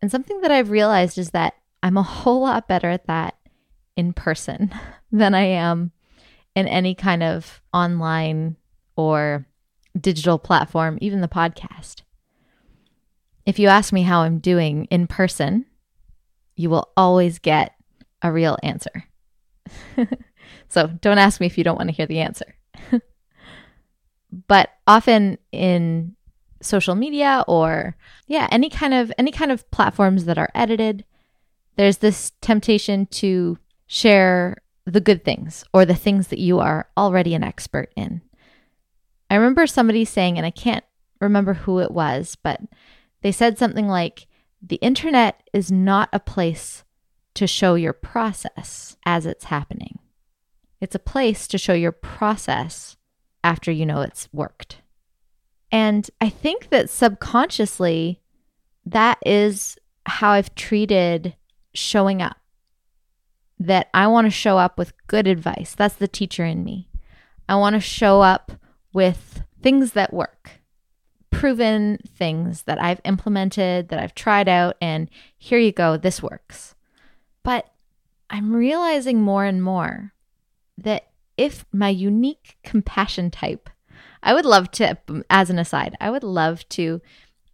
And 0.02 0.12
something 0.12 0.42
that 0.42 0.52
I've 0.52 0.70
realized 0.70 1.18
is 1.18 1.32
that 1.32 1.56
I'm 1.84 1.98
a 1.98 2.04
whole 2.04 2.42
lot 2.42 2.68
better 2.68 2.90
at 2.90 3.08
that 3.08 3.36
in 3.96 4.14
person 4.14 4.74
than 5.12 5.34
I 5.34 5.44
am 5.44 5.92
in 6.56 6.68
any 6.68 6.96
kind 6.96 7.24
of 7.24 7.62
online 7.74 8.56
or 8.96 9.46
digital 10.00 10.40
platform, 10.40 10.98
even 11.02 11.22
the 11.22 11.28
podcast. 11.28 12.02
If 13.46 13.60
you 13.60 13.68
ask 13.68 13.92
me 13.94 14.04
how 14.04 14.22
I'm 14.22 14.40
doing 14.40 14.86
in 14.86 15.08
person, 15.08 15.66
you 16.56 16.70
will 16.70 16.92
always 16.96 17.40
get 17.40 17.74
a 18.22 18.32
real 18.32 18.58
answer. 18.62 19.06
so 20.70 20.88
don't 20.88 21.18
ask 21.18 21.40
me 21.40 21.48
if 21.48 21.58
you 21.58 21.64
don't 21.64 21.78
want 21.78 21.90
to 21.90 21.96
hear 21.96 22.06
the 22.06 22.20
answer. 22.20 22.56
but 24.48 24.70
often 24.86 25.38
in 25.52 26.16
social 26.62 26.96
media 26.96 27.44
or 27.48 27.96
yeah, 28.28 28.48
any 28.52 28.70
kind 28.70 28.94
of 28.94 29.12
any 29.18 29.32
kind 29.32 29.52
of 29.52 29.70
platforms 29.72 30.26
that 30.26 30.38
are 30.38 30.50
edited, 30.54 31.06
there's 31.76 31.98
this 31.98 32.32
temptation 32.42 33.06
to 33.08 33.58
share 33.88 34.58
the 34.86 35.02
good 35.02 35.24
things 35.24 35.64
or 35.74 35.86
the 35.86 35.96
things 35.96 36.28
that 36.28 36.40
you 36.40 36.60
are 36.60 36.90
already 36.98 37.34
an 37.34 37.44
expert 37.44 37.92
in. 37.96 38.22
I 39.30 39.36
remember 39.36 39.68
somebody 39.68 40.06
saying 40.06 40.38
and 40.38 40.46
I 40.46 40.52
can't 40.52 40.84
remember 41.22 41.54
who 41.54 41.80
it 41.80 41.92
was, 41.92 42.36
but 42.42 42.62
they 43.22 43.32
said 43.32 43.58
something 43.58 43.88
like 43.88 44.28
the 44.62 44.78
internet 44.78 45.44
is 45.54 45.72
not 45.72 46.10
a 46.12 46.20
place 46.20 46.84
to 47.36 47.48
show 47.48 47.76
your 47.76 47.94
process 47.94 48.98
as 49.06 49.26
it's 49.26 49.46
happening. 49.46 50.00
It's 50.82 50.96
a 50.96 51.00
place 51.00 51.48
to 51.50 51.58
show 51.58 51.74
your 51.74 51.92
process 51.92 52.98
after 53.44 53.72
you 53.72 53.86
know 53.86 54.02
it's 54.02 54.30
worked. 54.34 54.82
And 55.72 56.10
I 56.20 56.30
think 56.30 56.70
that 56.70 56.90
subconsciously, 56.90 58.22
that 58.86 59.20
is 59.26 59.78
how 60.06 60.32
I've 60.32 60.56
treated 60.56 61.36
showing 61.74 62.22
up. 62.22 62.38
That 63.60 63.90
I 63.94 64.08
want 64.08 64.26
to 64.26 64.32
show 64.32 64.58
up 64.58 64.78
with 64.78 64.94
good 65.08 65.28
advice. 65.28 65.76
That's 65.76 65.96
the 65.96 66.08
teacher 66.08 66.46
in 66.46 66.64
me. 66.64 66.90
I 67.48 67.56
want 67.56 67.74
to 67.74 67.80
show 67.80 68.22
up 68.22 68.54
with 68.94 69.44
things 69.62 69.92
that 69.94 70.14
work, 70.14 70.52
proven 71.30 72.00
things 72.08 72.64
that 72.64 72.82
I've 72.82 73.02
implemented, 73.04 73.90
that 73.90 74.00
I've 74.00 74.16
tried 74.16 74.48
out, 74.48 74.78
and 74.82 75.10
here 75.38 75.60
you 75.60 75.72
go, 75.72 75.98
this 75.98 76.24
works. 76.24 76.76
But 77.44 77.70
I'm 78.30 78.56
realizing 78.56 79.22
more 79.22 79.46
and 79.46 79.62
more 79.64 80.14
that 80.78 81.10
if 81.38 81.66
my 81.72 81.90
unique 81.90 82.58
compassion 82.64 83.32
type 83.32 83.70
I 84.22 84.34
would 84.34 84.46
love 84.46 84.72
to, 84.72 84.98
as 85.30 85.50
an 85.50 85.60
aside, 85.60 85.96
I 86.02 86.10
would 86.10 86.24
love 86.24 86.68
to 86.70 87.02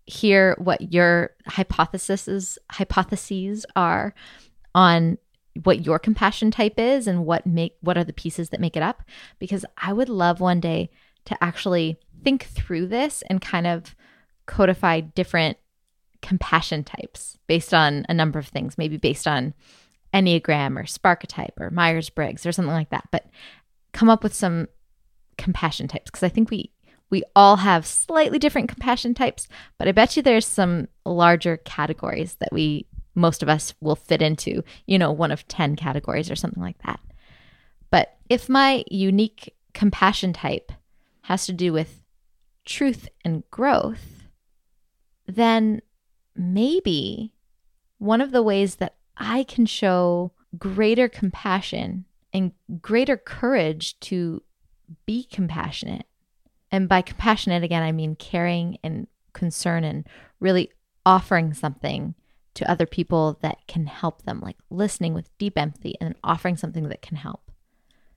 hear 0.05 0.55
what 0.59 0.93
your 0.93 1.31
hypotheses 1.47 2.59
hypotheses 2.71 3.65
are 3.75 4.13
on 4.75 5.17
what 5.63 5.85
your 5.85 5.97
compassion 5.97 6.51
type 6.51 6.77
is 6.77 7.07
and 7.07 7.25
what 7.25 7.47
make 7.47 7.75
what 7.81 7.97
are 7.97 8.03
the 8.03 8.13
pieces 8.13 8.49
that 8.49 8.59
make 8.59 8.75
it 8.75 8.83
up. 8.83 9.03
Because 9.39 9.65
I 9.77 9.93
would 9.93 10.09
love 10.09 10.39
one 10.39 10.59
day 10.59 10.89
to 11.25 11.43
actually 11.43 11.97
think 12.23 12.45
through 12.45 12.87
this 12.87 13.23
and 13.29 13.41
kind 13.41 13.65
of 13.65 13.95
codify 14.45 14.99
different 14.99 15.57
compassion 16.21 16.83
types 16.83 17.37
based 17.47 17.73
on 17.73 18.05
a 18.09 18.13
number 18.13 18.39
of 18.39 18.47
things, 18.47 18.77
maybe 18.77 18.97
based 18.97 19.27
on 19.27 19.53
Enneagram 20.13 20.79
or 20.79 20.83
Sparketype 20.83 21.59
or 21.59 21.69
Myers 21.69 22.09
Briggs 22.09 22.45
or 22.45 22.51
something 22.51 22.73
like 22.73 22.89
that, 22.89 23.05
but 23.11 23.25
come 23.91 24.09
up 24.09 24.23
with 24.23 24.33
some 24.33 24.67
compassion 25.37 25.87
types 25.87 26.11
because 26.11 26.23
I 26.23 26.29
think 26.29 26.49
we 26.49 26.71
we 27.11 27.23
all 27.35 27.57
have 27.57 27.85
slightly 27.85 28.39
different 28.39 28.67
compassion 28.67 29.13
types, 29.13 29.47
but 29.77 29.87
I 29.87 29.91
bet 29.91 30.17
you 30.17 30.23
there's 30.23 30.45
some 30.45 30.87
larger 31.05 31.57
categories 31.57 32.35
that 32.39 32.51
we 32.51 32.87
most 33.13 33.41
of 33.41 33.49
us 33.49 33.73
will 33.79 33.95
fit 33.95 34.21
into, 34.21 34.63
you 34.85 34.99
know, 34.99 35.11
one 35.11 35.31
of 35.31 35.47
10 35.47 35.75
categories 35.77 36.29
or 36.29 36.35
something 36.35 36.61
like 36.61 36.77
that. 36.85 36.99
But 37.89 38.17
if 38.29 38.49
my 38.49 38.83
unique 38.91 39.55
compassion 39.73 40.33
type 40.33 40.71
has 41.21 41.45
to 41.45 41.53
do 41.53 41.71
with 41.71 42.03
truth 42.65 43.07
and 43.23 43.43
growth, 43.51 44.23
then 45.27 45.81
maybe 46.35 47.33
one 47.97 48.21
of 48.21 48.31
the 48.31 48.43
ways 48.43 48.75
that 48.75 48.95
I 49.17 49.43
can 49.43 49.65
show 49.65 50.33
greater 50.57 51.07
compassion 51.07 52.05
and 52.33 52.51
greater 52.81 53.17
courage 53.17 53.97
to 54.01 54.43
be 55.05 55.23
compassionate. 55.23 56.05
And 56.71 56.89
by 56.89 57.01
compassionate, 57.01 57.63
again, 57.63 57.83
I 57.83 57.91
mean 57.91 58.15
caring 58.15 58.77
and 58.83 59.07
concern 59.33 59.83
and 59.83 60.07
really 60.39 60.71
offering 61.05 61.53
something 61.53 62.15
to 62.55 62.69
other 62.69 62.85
people 62.85 63.37
that 63.41 63.57
can 63.67 63.85
help 63.85 64.23
them, 64.23 64.39
like 64.41 64.57
listening 64.69 65.13
with 65.13 65.37
deep 65.37 65.57
empathy 65.57 65.95
and 66.01 66.15
offering 66.23 66.57
something 66.57 66.89
that 66.89 67.01
can 67.01 67.17
help. 67.17 67.51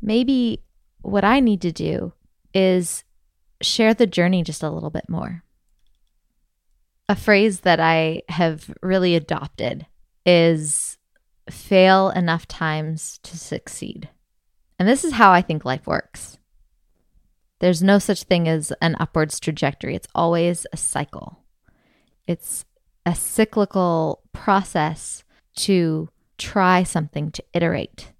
Maybe 0.00 0.62
what 1.02 1.24
I 1.24 1.40
need 1.40 1.60
to 1.62 1.72
do 1.72 2.12
is 2.54 3.04
share 3.60 3.94
the 3.94 4.06
journey 4.06 4.42
just 4.42 4.62
a 4.62 4.70
little 4.70 4.90
bit 4.90 5.08
more. 5.08 5.42
A 7.08 7.16
phrase 7.16 7.60
that 7.60 7.80
I 7.80 8.22
have 8.28 8.72
really 8.82 9.14
adopted 9.16 9.86
is 10.24 10.98
fail 11.50 12.10
enough 12.10 12.46
times 12.46 13.18
to 13.24 13.36
succeed. 13.38 14.08
And 14.78 14.88
this 14.88 15.04
is 15.04 15.14
how 15.14 15.32
I 15.32 15.42
think 15.42 15.64
life 15.64 15.86
works. 15.86 16.38
There's 17.60 17.82
no 17.82 17.98
such 17.98 18.24
thing 18.24 18.48
as 18.48 18.72
an 18.80 18.96
upwards 19.00 19.40
trajectory, 19.40 19.94
it's 19.94 20.08
always 20.14 20.66
a 20.72 20.76
cycle. 20.76 21.44
It's 22.26 22.64
a 23.04 23.14
cyclical 23.14 24.22
process 24.32 25.24
to 25.56 26.08
try 26.36 26.82
something, 26.82 27.30
to 27.32 27.44
iterate. 27.52 28.12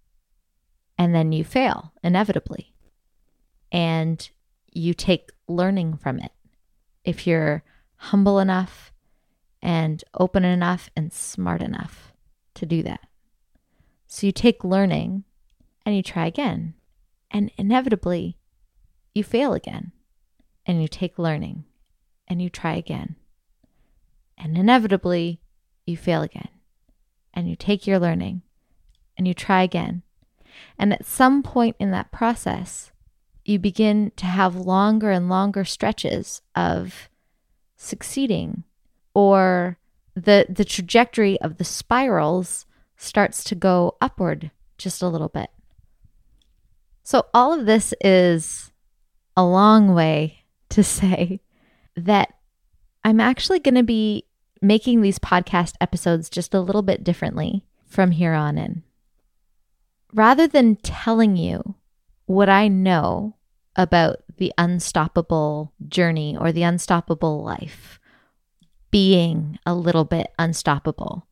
And 0.97 1.14
then 1.14 1.30
you 1.30 1.45
fail 1.45 1.92
inevitably. 2.02 2.73
And 3.71 4.28
you 4.73 4.95
take 4.95 5.30
learning 5.47 5.99
from 5.99 6.18
it. 6.18 6.33
If 7.04 7.26
you're 7.26 7.62
humble 7.97 8.38
enough 8.38 8.92
and 9.61 10.02
open 10.18 10.45
enough 10.45 10.88
and 10.97 11.12
smart 11.12 11.62
enough 11.62 12.12
to 12.54 12.66
do 12.66 12.83
that. 12.83 13.00
So 14.07 14.26
you 14.26 14.33
take 14.33 14.64
learning 14.64 15.25
and 15.85 15.95
you 15.95 16.02
try 16.02 16.26
again. 16.26 16.75
And 17.30 17.50
inevitably, 17.59 18.38
you 19.19 19.25
fail 19.25 19.53
again. 19.53 19.93
And 20.65 20.81
you 20.81 20.89
take 20.89 21.19
learning 21.19 21.65
and 22.27 22.41
you 22.41 22.49
try 22.49 22.77
again. 22.77 23.17
And 24.39 24.57
inevitably, 24.57 25.41
you 25.87 25.97
fail 25.97 26.23
again. 26.23 26.49
And 27.35 27.51
you 27.51 27.57
take 27.57 27.87
your 27.87 27.99
learning 27.99 28.43
and 29.17 29.27
you 29.27 29.35
try 29.35 29.63
again. 29.63 30.03
And 30.79 30.93
at 30.93 31.05
some 31.05 31.43
point 31.43 31.77
in 31.79 31.91
that 31.91 32.13
process, 32.13 32.93
you 33.45 33.59
begin 33.59 34.13
to 34.17 34.27
have 34.27 34.55
longer 34.55 35.11
and 35.11 35.29
longer 35.29 35.65
stretches 35.65 36.43
of 36.55 37.09
succeeding 37.77 38.65
or 39.15 39.79
the 40.15 40.47
the 40.49 40.65
trajectory 40.65 41.41
of 41.41 41.59
the 41.59 41.65
spirals 41.65 42.67
starts 42.97 43.45
to 43.45 43.55
go 43.55 43.97
upward 44.01 44.51
just 44.77 45.01
a 45.01 45.09
little 45.09 45.29
bit. 45.29 45.51
So 47.05 47.27
all 47.33 47.59
of 47.59 47.67
this 47.67 47.95
is 48.03 48.73
a 49.38 49.47
long 49.47 49.95
way 49.95 50.42
to 50.68 50.83
say 50.83 51.40
that 51.95 52.35
I'm 53.04 53.21
actually 53.21 53.61
going 53.61 53.76
to 53.76 53.85
be 53.85 54.25
making 54.61 55.00
these 55.00 55.21
podcast 55.21 55.75
episodes 55.80 56.28
just 56.28 56.54
a 56.54 56.61
little 56.61 56.83
bit 56.83 57.04
differently 57.04 57.64
from 57.87 58.11
here 58.11 58.35
on 58.35 58.59
in. 58.59 58.83
Rather 60.12 60.49
than 60.49 60.75
telling 60.75 61.37
you 61.37 61.76
what 62.26 62.49
I 62.49 62.66
know 62.66 63.37
about 63.76 64.16
the 64.38 64.52
unstoppable 64.59 65.73
journey 65.87 66.37
or 66.37 66.50
the 66.50 66.64
unstoppable 66.64 67.45
life, 67.45 68.00
being 68.90 69.57
a 69.64 69.73
little 69.73 70.04
bit 70.04 70.33
unstoppable, 70.37 71.28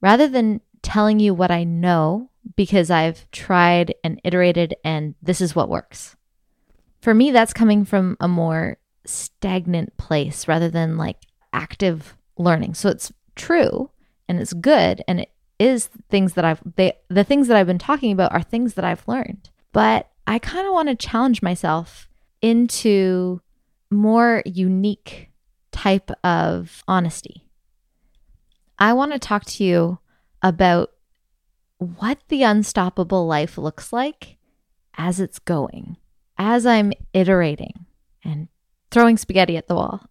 rather 0.00 0.26
than 0.26 0.62
telling 0.80 1.20
you 1.20 1.34
what 1.34 1.50
I 1.50 1.64
know 1.64 2.30
because 2.56 2.90
I've 2.90 3.30
tried 3.30 3.94
and 4.02 4.22
iterated 4.24 4.74
and 4.82 5.16
this 5.20 5.42
is 5.42 5.54
what 5.54 5.68
works. 5.68 6.16
For 7.02 7.12
me, 7.12 7.32
that's 7.32 7.52
coming 7.52 7.84
from 7.84 8.16
a 8.20 8.28
more 8.28 8.78
stagnant 9.04 9.96
place 9.96 10.46
rather 10.46 10.70
than 10.70 10.96
like 10.96 11.18
active 11.52 12.16
learning. 12.38 12.74
So 12.74 12.88
it's 12.88 13.12
true 13.34 13.90
and 14.28 14.40
it's 14.40 14.52
good 14.52 15.02
and 15.08 15.20
it 15.20 15.30
is 15.58 15.90
things 16.10 16.34
that 16.34 16.44
I've 16.44 16.60
they 16.76 16.94
the 17.08 17.24
things 17.24 17.48
that 17.48 17.56
I've 17.56 17.66
been 17.66 17.78
talking 17.78 18.12
about 18.12 18.32
are 18.32 18.42
things 18.42 18.74
that 18.74 18.84
I've 18.84 19.06
learned. 19.06 19.50
But 19.72 20.10
I 20.26 20.38
kind 20.38 20.66
of 20.66 20.72
want 20.72 20.88
to 20.88 20.94
challenge 20.94 21.42
myself 21.42 22.08
into 22.40 23.40
more 23.90 24.42
unique 24.46 25.30
type 25.72 26.10
of 26.22 26.84
honesty. 26.86 27.48
I 28.78 28.92
want 28.92 29.12
to 29.12 29.18
talk 29.18 29.44
to 29.46 29.64
you 29.64 29.98
about 30.42 30.90
what 31.78 32.18
the 32.28 32.42
unstoppable 32.42 33.26
life 33.26 33.58
looks 33.58 33.92
like 33.92 34.38
as 34.96 35.20
it's 35.20 35.38
going, 35.38 35.96
as 36.42 36.66
I'm 36.66 36.92
iterating 37.14 37.86
and 38.24 38.48
throwing 38.90 39.16
spaghetti 39.16 39.56
at 39.56 39.68
the 39.68 39.76
wall 39.76 40.04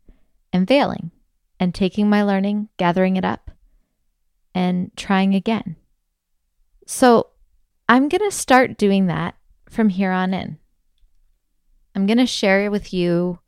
and 0.52 0.68
failing 0.68 1.12
and 1.58 1.74
taking 1.74 2.10
my 2.10 2.22
learning, 2.22 2.68
gathering 2.76 3.16
it 3.16 3.24
up, 3.24 3.50
and 4.54 4.90
trying 4.96 5.34
again. 5.34 5.76
So 6.86 7.28
I'm 7.88 8.10
going 8.10 8.20
to 8.20 8.36
start 8.36 8.76
doing 8.76 9.06
that 9.06 9.36
from 9.70 9.88
here 9.88 10.12
on 10.12 10.34
in. 10.34 10.58
I'm 11.94 12.04
going 12.04 12.18
to 12.18 12.26
share 12.26 12.70
with 12.70 12.92
you 12.92 13.38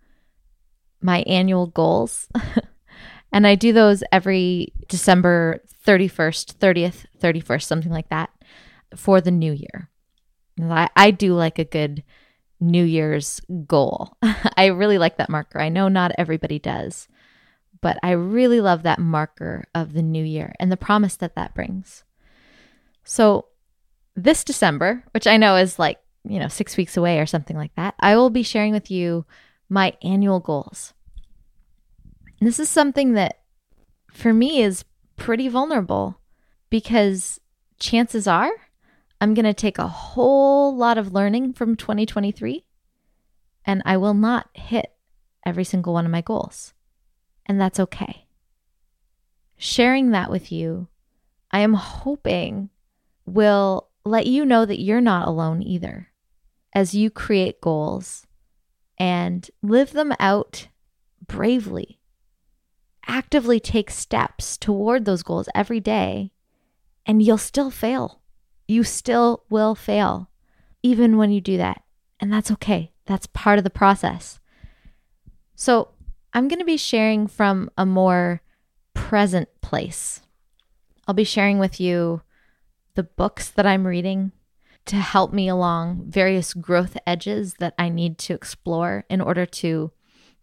my 1.02 1.20
annual 1.26 1.66
goals. 1.66 2.26
and 3.32 3.46
I 3.46 3.54
do 3.54 3.74
those 3.74 4.02
every 4.10 4.72
December 4.88 5.60
31st, 5.86 6.54
30th, 6.54 7.04
31st, 7.20 7.62
something 7.64 7.92
like 7.92 8.08
that 8.08 8.30
for 8.96 9.20
the 9.20 9.30
new 9.30 9.52
year. 9.52 9.90
I, 10.58 10.88
I 10.96 11.10
do 11.10 11.34
like 11.34 11.58
a 11.58 11.64
good 11.64 12.02
New 12.60 12.84
Year's 12.84 13.40
goal. 13.66 14.16
I 14.56 14.66
really 14.66 14.98
like 14.98 15.16
that 15.16 15.30
marker. 15.30 15.60
I 15.60 15.68
know 15.68 15.88
not 15.88 16.12
everybody 16.18 16.58
does, 16.58 17.08
but 17.80 17.98
I 18.02 18.12
really 18.12 18.60
love 18.60 18.82
that 18.82 18.98
marker 18.98 19.64
of 19.74 19.92
the 19.92 20.02
new 20.02 20.24
year 20.24 20.54
and 20.60 20.70
the 20.70 20.76
promise 20.76 21.16
that 21.16 21.34
that 21.36 21.54
brings. 21.54 22.04
So, 23.04 23.46
this 24.14 24.44
December, 24.44 25.04
which 25.12 25.26
I 25.26 25.36
know 25.36 25.56
is 25.56 25.78
like, 25.78 25.98
you 26.24 26.38
know, 26.38 26.48
six 26.48 26.76
weeks 26.76 26.96
away 26.96 27.18
or 27.20 27.26
something 27.26 27.56
like 27.56 27.74
that, 27.76 27.94
I 28.00 28.16
will 28.16 28.28
be 28.28 28.42
sharing 28.42 28.72
with 28.72 28.90
you 28.90 29.24
my 29.68 29.94
annual 30.02 30.40
goals. 30.40 30.92
This 32.40 32.60
is 32.60 32.68
something 32.68 33.14
that 33.14 33.40
for 34.12 34.32
me 34.32 34.62
is 34.62 34.84
pretty 35.16 35.48
vulnerable 35.48 36.20
because 36.68 37.40
chances 37.78 38.26
are 38.26 38.50
I'm 39.20 39.34
going 39.34 39.44
to 39.44 39.54
take 39.54 39.78
a 39.78 39.88
whole 39.88 40.74
lot 40.74 40.98
of 40.98 41.12
learning 41.12 41.52
from 41.52 41.76
2023 41.76 42.64
and 43.66 43.82
I 43.84 43.96
will 43.96 44.14
not 44.14 44.48
hit 44.54 44.92
every 45.44 45.64
single 45.64 45.92
one 45.92 46.06
of 46.06 46.12
my 46.12 46.22
goals 46.22 46.72
and 47.46 47.60
that's 47.60 47.80
okay. 47.80 48.26
Sharing 49.56 50.10
that 50.10 50.30
with 50.30 50.50
you, 50.50 50.88
I 51.50 51.60
am 51.60 51.74
hoping 51.74 52.70
will 53.26 53.88
let 54.04 54.26
you 54.26 54.44
know 54.44 54.64
that 54.64 54.80
you're 54.80 55.00
not 55.00 55.28
alone 55.28 55.62
either 55.62 56.08
as 56.72 56.94
you 56.94 57.10
create 57.10 57.60
goals 57.60 58.26
and 58.98 59.50
live 59.62 59.92
them 59.92 60.12
out 60.18 60.68
bravely. 61.26 61.98
Actively 63.06 63.58
take 63.58 63.90
steps 63.90 64.56
toward 64.56 65.04
those 65.04 65.22
goals 65.22 65.48
every 65.54 65.80
day, 65.80 66.32
and 67.04 67.22
you'll 67.22 67.38
still 67.38 67.70
fail. 67.70 68.19
You 68.70 68.84
still 68.84 69.42
will 69.50 69.74
fail, 69.74 70.30
even 70.80 71.16
when 71.16 71.32
you 71.32 71.40
do 71.40 71.56
that. 71.56 71.82
And 72.20 72.32
that's 72.32 72.52
okay. 72.52 72.92
That's 73.04 73.26
part 73.26 73.58
of 73.58 73.64
the 73.64 73.68
process. 73.68 74.38
So, 75.56 75.88
I'm 76.32 76.46
going 76.46 76.60
to 76.60 76.64
be 76.64 76.76
sharing 76.76 77.26
from 77.26 77.68
a 77.76 77.84
more 77.84 78.42
present 78.94 79.48
place. 79.60 80.20
I'll 81.08 81.16
be 81.16 81.24
sharing 81.24 81.58
with 81.58 81.80
you 81.80 82.22
the 82.94 83.02
books 83.02 83.50
that 83.50 83.66
I'm 83.66 83.88
reading 83.88 84.30
to 84.84 84.94
help 84.94 85.32
me 85.32 85.48
along 85.48 86.04
various 86.06 86.54
growth 86.54 86.96
edges 87.04 87.54
that 87.54 87.74
I 87.76 87.88
need 87.88 88.18
to 88.18 88.34
explore 88.34 89.04
in 89.10 89.20
order 89.20 89.46
to 89.46 89.90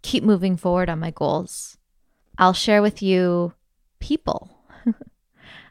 keep 0.01 0.25
moving 0.25 0.57
forward 0.57 0.89
on 0.89 0.99
my 0.99 1.11
goals. 1.11 1.77
I'll 2.37 2.51
share 2.51 2.81
with 2.81 3.01
you 3.01 3.53
people. 4.01 4.59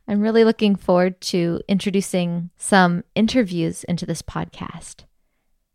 I'm 0.09 0.21
really 0.21 0.45
looking 0.45 0.77
forward 0.77 1.21
to 1.33 1.61
introducing 1.69 2.51
some 2.57 3.05
interviews 3.15 3.85
into 3.85 4.07
this 4.07 4.23
podcast. 4.23 5.05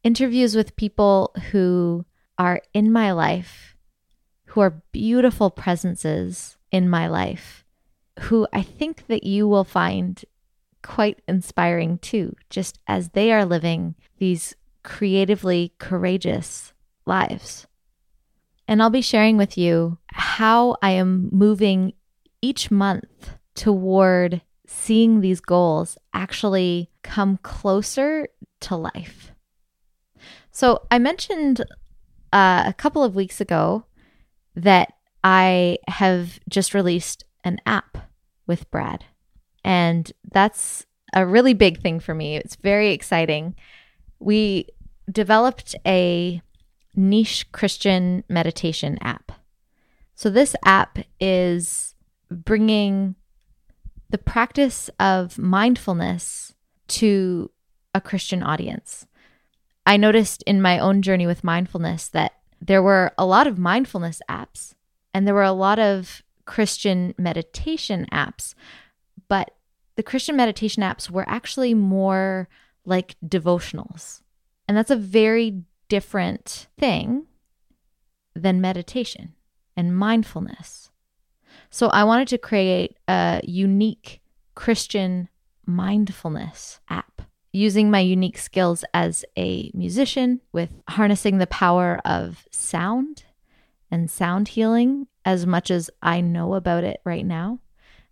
Interviews 0.04 0.56
with 0.56 0.76
people 0.76 1.34
who 1.52 2.06
are 2.38 2.62
in 2.74 2.92
my 2.92 3.12
life 3.12 3.72
who 4.52 4.60
are 4.60 4.84
beautiful 4.92 5.50
presences 5.50 6.58
in 6.72 6.90
my 6.90 7.08
life, 7.08 7.64
who 8.20 8.46
I 8.52 8.62
think 8.62 9.08
that 9.08 9.24
you 9.24 9.48
will 9.48 9.64
find 9.64 10.24
quite 10.84 11.22
inspiring 11.26 12.00
too, 12.00 12.36
just 12.50 12.78
as 12.86 13.10
they 13.10 13.32
are 13.32 13.46
living 13.46 13.96
these 14.18 14.54
creatively 14.84 15.74
courageous 15.80 16.74
lives. 17.06 17.66
And 18.68 18.82
I'll 18.82 18.90
be 18.90 19.02
sharing 19.02 19.38
with 19.38 19.58
you 19.58 20.00
how 20.08 20.76
I 20.82 20.92
am 20.92 21.30
moving 21.32 21.94
each 22.42 22.70
month 22.70 23.38
toward 23.62 24.42
seeing 24.66 25.22
these 25.22 25.40
goals 25.40 25.96
actually 26.16 26.90
come 27.04 27.38
closer 27.44 28.28
to 28.60 28.76
life. 28.76 29.34
So, 30.50 30.82
I 30.90 30.98
mentioned 30.98 31.62
uh, 32.34 32.64
a 32.66 32.74
couple 32.74 33.04
of 33.04 33.14
weeks 33.14 33.40
ago 33.40 33.86
that 34.56 34.94
I 35.24 35.78
have 35.88 36.40
just 36.50 36.74
released 36.74 37.24
an 37.44 37.60
app 37.68 38.00
with 38.48 38.70
Brad. 38.72 39.06
And 39.64 40.12
that's 40.32 40.88
a 41.14 41.24
really 41.24 41.54
big 41.54 41.82
thing 41.82 42.00
for 42.00 42.16
me. 42.16 42.38
It's 42.38 42.56
very 42.56 42.90
exciting. 42.90 43.54
We 44.18 44.70
developed 45.12 45.76
a 45.86 46.42
niche 46.96 47.52
Christian 47.52 48.24
meditation 48.28 48.98
app. 49.02 49.32
So, 50.16 50.32
this 50.32 50.56
app 50.66 50.98
is 51.20 51.94
bringing 52.32 53.18
the 54.12 54.18
practice 54.18 54.90
of 55.00 55.38
mindfulness 55.38 56.54
to 56.88 57.50
a 57.96 58.02
Christian 58.02 58.44
audience. 58.44 59.08
I 59.86 59.98
noticed 59.98 60.44
in 60.44 60.62
my 60.62 60.78
own 60.80 61.02
journey 61.02 61.26
with 61.26 61.44
mindfulness 61.44 62.10
that 62.10 62.34
there 62.62 62.84
were 62.84 63.14
a 63.18 63.26
lot 63.26 63.48
of 63.48 63.58
mindfulness 63.58 64.22
apps 64.30 64.74
and 65.14 65.26
there 65.26 65.34
were 65.34 65.44
a 65.44 65.52
lot 65.52 65.80
of 65.80 66.22
Christian 66.46 67.16
meditation 67.18 68.06
apps, 68.12 68.54
but 69.28 69.56
the 69.96 70.04
Christian 70.04 70.36
meditation 70.36 70.84
apps 70.84 71.10
were 71.10 71.28
actually 71.28 71.74
more 71.74 72.48
like 72.86 73.16
devotionals. 73.26 74.22
And 74.68 74.78
that's 74.78 74.92
a 74.92 74.96
very 74.96 75.64
different 75.88 76.68
thing 76.78 77.28
than 78.36 78.62
meditation 78.62 79.34
and 79.76 79.96
mindfulness. 79.96 80.91
So 81.72 81.88
I 81.88 82.04
wanted 82.04 82.28
to 82.28 82.38
create 82.38 82.98
a 83.08 83.40
unique 83.44 84.22
Christian 84.56 85.30
mindfulness 85.66 86.82
app 86.90 87.22
using 87.54 87.90
my 87.90 88.00
unique 88.00 88.38
skills 88.38 88.84
as 88.94 89.24
a 89.38 89.72
musician 89.74 90.42
with 90.52 90.82
harnessing 90.90 91.38
the 91.38 91.48
power 91.48 92.00
of 92.04 92.46
sound 92.52 93.24
and 93.90 94.12
sound 94.12 94.50
healing 94.50 95.08
as 95.24 95.46
much 95.46 95.72
as 95.72 95.90
I 96.02 96.20
know 96.20 96.56
about 96.56 96.84
it 96.84 97.00
right 97.06 97.26
now. 97.26 97.60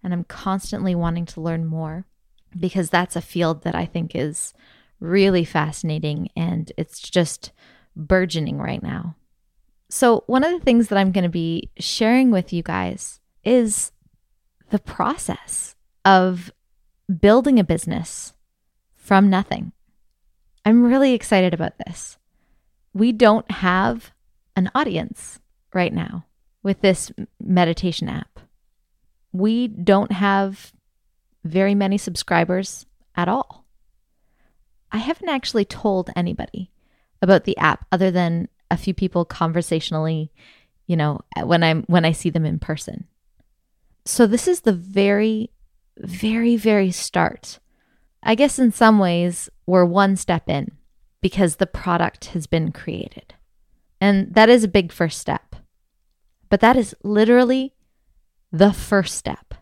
And 0.02 0.14
I'm 0.14 0.24
constantly 0.24 0.96
wanting 0.96 1.26
to 1.28 1.42
learn 1.42 1.66
more 1.66 2.06
because 2.58 2.90
that's 2.90 3.18
a 3.18 3.22
field 3.22 3.64
that 3.64 3.76
I 3.76 3.86
think 3.86 4.16
is 4.16 4.54
really 5.02 5.44
fascinating 5.44 6.30
and 6.36 6.72
it's 6.78 7.00
just 7.02 7.52
burgeoning 7.96 8.58
right 8.58 8.82
now. 8.82 9.16
So, 9.90 10.24
one 10.28 10.44
of 10.44 10.52
the 10.52 10.64
things 10.64 10.88
that 10.88 10.98
I'm 10.98 11.12
going 11.12 11.24
to 11.24 11.30
be 11.30 11.72
sharing 11.80 12.32
with 12.32 12.54
you 12.54 12.62
guys 12.62 13.19
is 13.44 13.92
the 14.70 14.80
process 14.80 15.76
of 16.06 16.52
building 17.22 17.60
a 17.60 17.64
business 17.64 18.34
from 18.96 19.30
nothing. 19.30 19.72
I'm 20.66 20.84
really 20.84 21.14
excited 21.14 21.54
about 21.54 21.74
this. 21.86 22.18
We 22.94 23.12
don't 23.12 23.50
have 23.50 24.12
an 24.56 24.70
audience 24.76 25.40
right 25.74 25.94
now 25.94 26.26
with 26.64 26.82
this 26.82 27.12
meditation 27.40 28.10
app. 28.10 28.40
We 29.32 29.68
don't 29.68 30.12
have 30.12 30.74
very 31.44 31.76
many 31.76 31.98
subscribers 31.98 32.86
at 33.16 33.28
all. 33.28 33.66
I 34.92 34.98
haven't 34.98 35.30
actually 35.30 35.66
told 35.66 36.10
anybody 36.16 36.72
about 37.22 37.44
the 37.44 37.58
app 37.58 37.86
other 37.92 38.12
than 38.12 38.50
a 38.72 38.78
few 38.78 38.94
people 38.94 39.26
conversationally, 39.26 40.32
you 40.88 40.96
know, 40.96 41.22
when 41.44 41.64
I'm 41.64 41.84
when 41.84 42.06
I 42.06 42.12
see 42.12 42.30
them 42.30 42.46
in 42.46 42.60
person. 42.60 43.06
So 44.10 44.26
this 44.26 44.48
is 44.48 44.62
the 44.62 44.74
very 44.74 45.52
very 45.96 46.56
very 46.58 46.90
start. 46.90 47.60
I 48.24 48.34
guess 48.34 48.58
in 48.58 48.72
some 48.72 48.98
ways 48.98 49.50
we're 49.68 49.86
one 49.86 50.16
step 50.16 50.50
in 50.50 50.72
because 51.22 51.58
the 51.58 51.68
product 51.68 52.26
has 52.34 52.48
been 52.48 52.72
created. 52.72 53.36
And 54.02 54.34
that 54.34 54.50
is 54.50 54.64
a 54.64 54.68
big 54.68 54.92
first 54.92 55.20
step. 55.20 55.56
But 56.50 56.60
that 56.62 56.76
is 56.76 56.96
literally 57.04 57.76
the 58.52 58.74
first 58.74 59.16
step. 59.16 59.54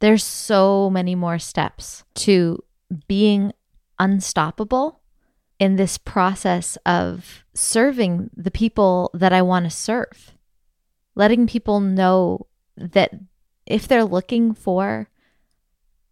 There's 0.00 0.24
so 0.24 0.88
many 0.88 1.14
more 1.14 1.38
steps 1.38 2.04
to 2.14 2.64
being 3.08 3.52
unstoppable 3.98 5.00
in 5.58 5.76
this 5.76 5.98
process 5.98 6.78
of 6.86 7.44
serving 7.52 8.30
the 8.34 8.50
people 8.50 9.10
that 9.12 9.34
I 9.34 9.42
want 9.42 9.66
to 9.66 9.70
serve. 9.70 10.32
Letting 11.14 11.46
people 11.46 11.80
know 11.80 12.47
that 12.78 13.12
if 13.66 13.86
they're 13.86 14.04
looking 14.04 14.54
for 14.54 15.08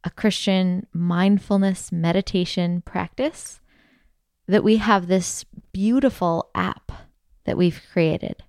a 0.05 0.11
Christian 0.11 0.87
mindfulness 0.93 1.91
meditation 1.91 2.83
practice, 2.83 3.61
that 4.47 4.63
we 4.63 4.77
have 4.77 5.07
this 5.07 5.45
beautiful 5.73 6.51
app 6.55 6.93
that 7.45 7.57
we've 7.57 7.81
created. 7.93 8.43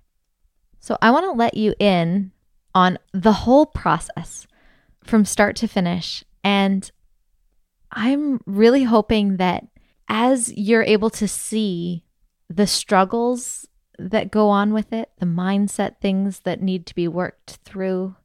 So 0.80 0.96
I 1.02 1.10
want 1.10 1.24
to 1.24 1.32
let 1.32 1.54
you 1.54 1.74
in 1.78 2.32
on 2.74 2.98
the 3.12 3.32
whole 3.32 3.66
process 3.66 4.46
from 5.02 5.24
start 5.24 5.56
to 5.56 5.66
finish. 5.66 6.24
And 6.44 6.90
I'm 7.90 8.40
really 8.46 8.84
hoping 8.84 9.38
that 9.38 9.66
as 10.08 10.52
you're 10.52 10.82
able 10.82 11.10
to 11.10 11.26
see 11.26 12.04
the 12.48 12.66
struggles 12.66 13.66
that 13.98 14.30
go 14.30 14.48
on 14.48 14.72
with 14.72 14.92
it, 14.92 15.10
the 15.18 15.26
mindset 15.26 15.98
things 16.00 16.40
that 16.40 16.62
need 16.62 16.86
to 16.86 16.94
be 16.94 17.08
worked 17.08 17.58
through, 17.64 18.16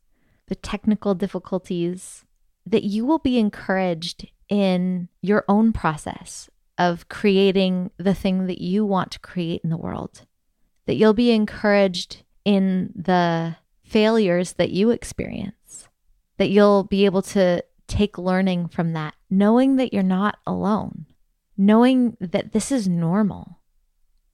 the 0.48 0.56
technical 0.56 1.16
difficulties, 1.16 2.26
that 2.66 2.84
you 2.84 3.06
will 3.06 3.20
be 3.20 3.40
encouraged 3.40 4.28
in 4.50 5.10
your 5.22 5.44
own 5.48 5.74
process 5.74 6.50
of 6.78 7.10
creating 7.10 7.92
the 7.98 8.14
thing 8.14 8.48
that 8.48 8.62
you 8.62 8.86
want 8.86 9.12
to 9.12 9.20
create 9.20 9.62
in 9.64 9.70
the 9.70 9.78
world. 9.78 10.26
That 10.86 10.96
you'll 10.96 11.14
be 11.14 11.32
encouraged 11.32 12.24
in 12.46 12.92
the 12.96 13.56
failures 13.84 14.54
that 14.54 14.72
you 14.72 14.90
experience, 14.90 15.88
that 16.38 16.50
you'll 16.50 16.84
be 16.84 17.06
able 17.06 17.22
to 17.22 17.64
take 17.88 18.18
learning 18.18 18.68
from 18.68 18.94
that, 18.94 19.14
knowing 19.30 19.76
that 19.78 19.94
you're 19.94 20.04
not 20.04 20.38
alone, 20.46 21.06
knowing 21.58 22.18
that 22.20 22.52
this 22.52 22.72
is 22.72 22.88
normal, 22.88 23.60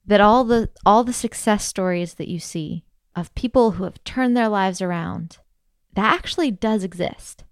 that 0.10 0.20
all 0.20 0.44
the 0.44 0.68
all 0.88 1.04
the 1.04 1.14
success 1.14 1.64
stories 1.64 2.16
that 2.16 2.28
you 2.28 2.40
see 2.40 2.84
of 3.16 3.34
people 3.36 3.72
who 3.72 3.84
have 3.84 4.04
turned 4.04 4.36
their 4.36 4.50
lives 4.50 4.82
around, 4.82 5.38
that 5.94 6.12
actually 6.14 6.50
does 6.50 6.84
exist. 6.84 7.44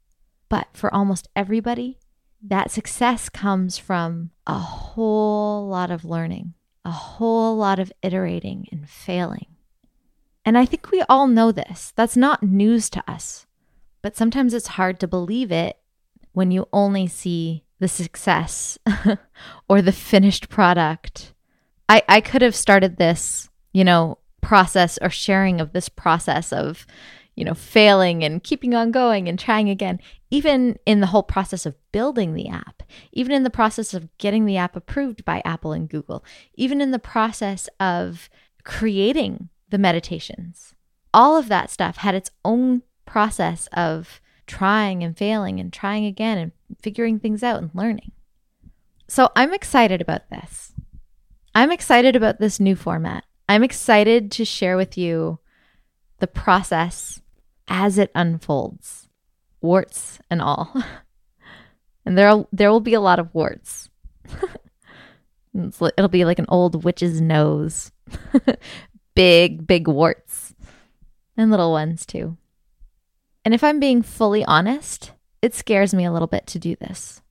But 0.49 0.67
for 0.73 0.91
almost 0.91 1.27
everybody, 1.35 1.99
that 2.41 2.71
success 2.71 3.29
comes 3.29 3.77
from 3.77 4.31
a 4.47 4.57
whole 4.57 5.67
lot 5.67 5.91
of 5.91 6.03
learning, 6.03 6.55
a 6.83 6.89
whole 6.89 7.55
lot 7.55 7.77
of 7.77 7.93
iterating 8.01 8.67
and 8.71 8.89
failing. 8.89 9.55
And 10.43 10.57
I 10.57 10.65
think 10.65 10.89
we 10.89 11.03
all 11.07 11.27
know 11.27 11.51
this. 11.51 11.93
That's 11.95 12.17
not 12.17 12.41
news 12.41 12.89
to 12.91 13.03
us. 13.07 13.45
But 14.01 14.15
sometimes 14.15 14.55
it's 14.55 14.67
hard 14.67 14.99
to 15.01 15.07
believe 15.07 15.51
it 15.51 15.77
when 16.31 16.49
you 16.49 16.67
only 16.73 17.05
see 17.05 17.65
the 17.79 17.87
success 17.87 18.79
or 19.69 19.83
the 19.83 19.91
finished 19.91 20.49
product. 20.49 21.33
I, 21.89 22.03
I 22.07 22.21
could 22.21 22.41
have 22.41 22.55
started 22.55 22.97
this, 22.97 23.49
you 23.73 23.83
know, 23.83 24.17
process 24.41 24.97
or 25.01 25.09
sharing 25.09 25.59
of 25.61 25.73
this 25.73 25.89
process 25.89 26.53
of 26.53 26.85
you 27.37 27.45
know, 27.45 27.53
failing 27.53 28.23
and 28.23 28.43
keeping 28.43 28.73
on 28.73 28.91
going 28.91 29.29
and 29.29 29.37
trying 29.37 29.69
again, 29.69 29.99
even 30.31 30.77
in 30.87 31.01
the 31.01 31.07
whole 31.07 31.21
process 31.21 31.67
of 31.67 31.75
building 31.91 32.33
the 32.33 32.49
app, 32.49 32.81
even 33.13 33.31
in 33.31 33.43
the 33.43 33.51
process 33.51 33.93
of 33.93 34.09
getting 34.17 34.45
the 34.45 34.57
app 34.57 34.75
approved 34.75 35.23
by 35.23 35.43
Apple 35.45 35.71
and 35.71 35.87
Google, 35.87 36.25
even 36.55 36.81
in 36.81 36.89
the 36.89 36.97
process 36.97 37.69
of 37.79 38.27
creating 38.63 39.49
the 39.69 39.77
meditations. 39.77 40.73
All 41.13 41.37
of 41.37 41.47
that 41.47 41.69
stuff 41.69 41.97
had 41.97 42.15
its 42.15 42.31
own 42.43 42.81
process 43.05 43.67
of 43.71 44.19
trying 44.47 45.03
and 45.03 45.15
failing 45.15 45.59
and 45.59 45.71
trying 45.71 46.05
again 46.05 46.39
and 46.39 46.51
figuring 46.81 47.19
things 47.19 47.43
out 47.43 47.61
and 47.61 47.69
learning. 47.75 48.13
So 49.07 49.29
I'm 49.35 49.53
excited 49.53 50.01
about 50.01 50.27
this. 50.31 50.73
I'm 51.57 51.71
excited 51.71 52.15
about 52.15 52.39
this 52.39 52.59
new 52.59 52.75
format. 52.75 53.23
I'm 53.49 53.63
excited 53.63 54.31
to 54.33 54.45
share 54.45 54.77
with 54.77 54.95
you 54.95 55.39
the 56.19 56.27
process 56.27 57.19
as 57.67 57.97
it 57.97 58.11
unfolds, 58.13 59.09
warts 59.59 60.19
and 60.29 60.39
all. 60.39 60.71
and 62.05 62.15
there 62.15 62.45
there 62.51 62.69
will 62.69 62.79
be 62.79 62.93
a 62.93 63.01
lot 63.01 63.17
of 63.17 63.33
warts. 63.33 63.89
it'll 65.55 66.07
be 66.09 66.25
like 66.25 66.37
an 66.37 66.45
old 66.47 66.83
witch's 66.83 67.19
nose. 67.19 67.91
big, 69.15 69.65
big 69.65 69.87
warts. 69.87 70.53
And 71.37 71.49
little 71.49 71.71
ones 71.71 72.05
too. 72.05 72.37
And 73.43 73.55
if 73.55 73.63
I'm 73.63 73.79
being 73.79 74.03
fully 74.03 74.45
honest, 74.45 75.11
it 75.41 75.55
scares 75.55 75.91
me 75.91 76.05
a 76.05 76.11
little 76.13 76.27
bit 76.27 76.45
to 76.45 76.59
do 76.59 76.75
this. 76.75 77.23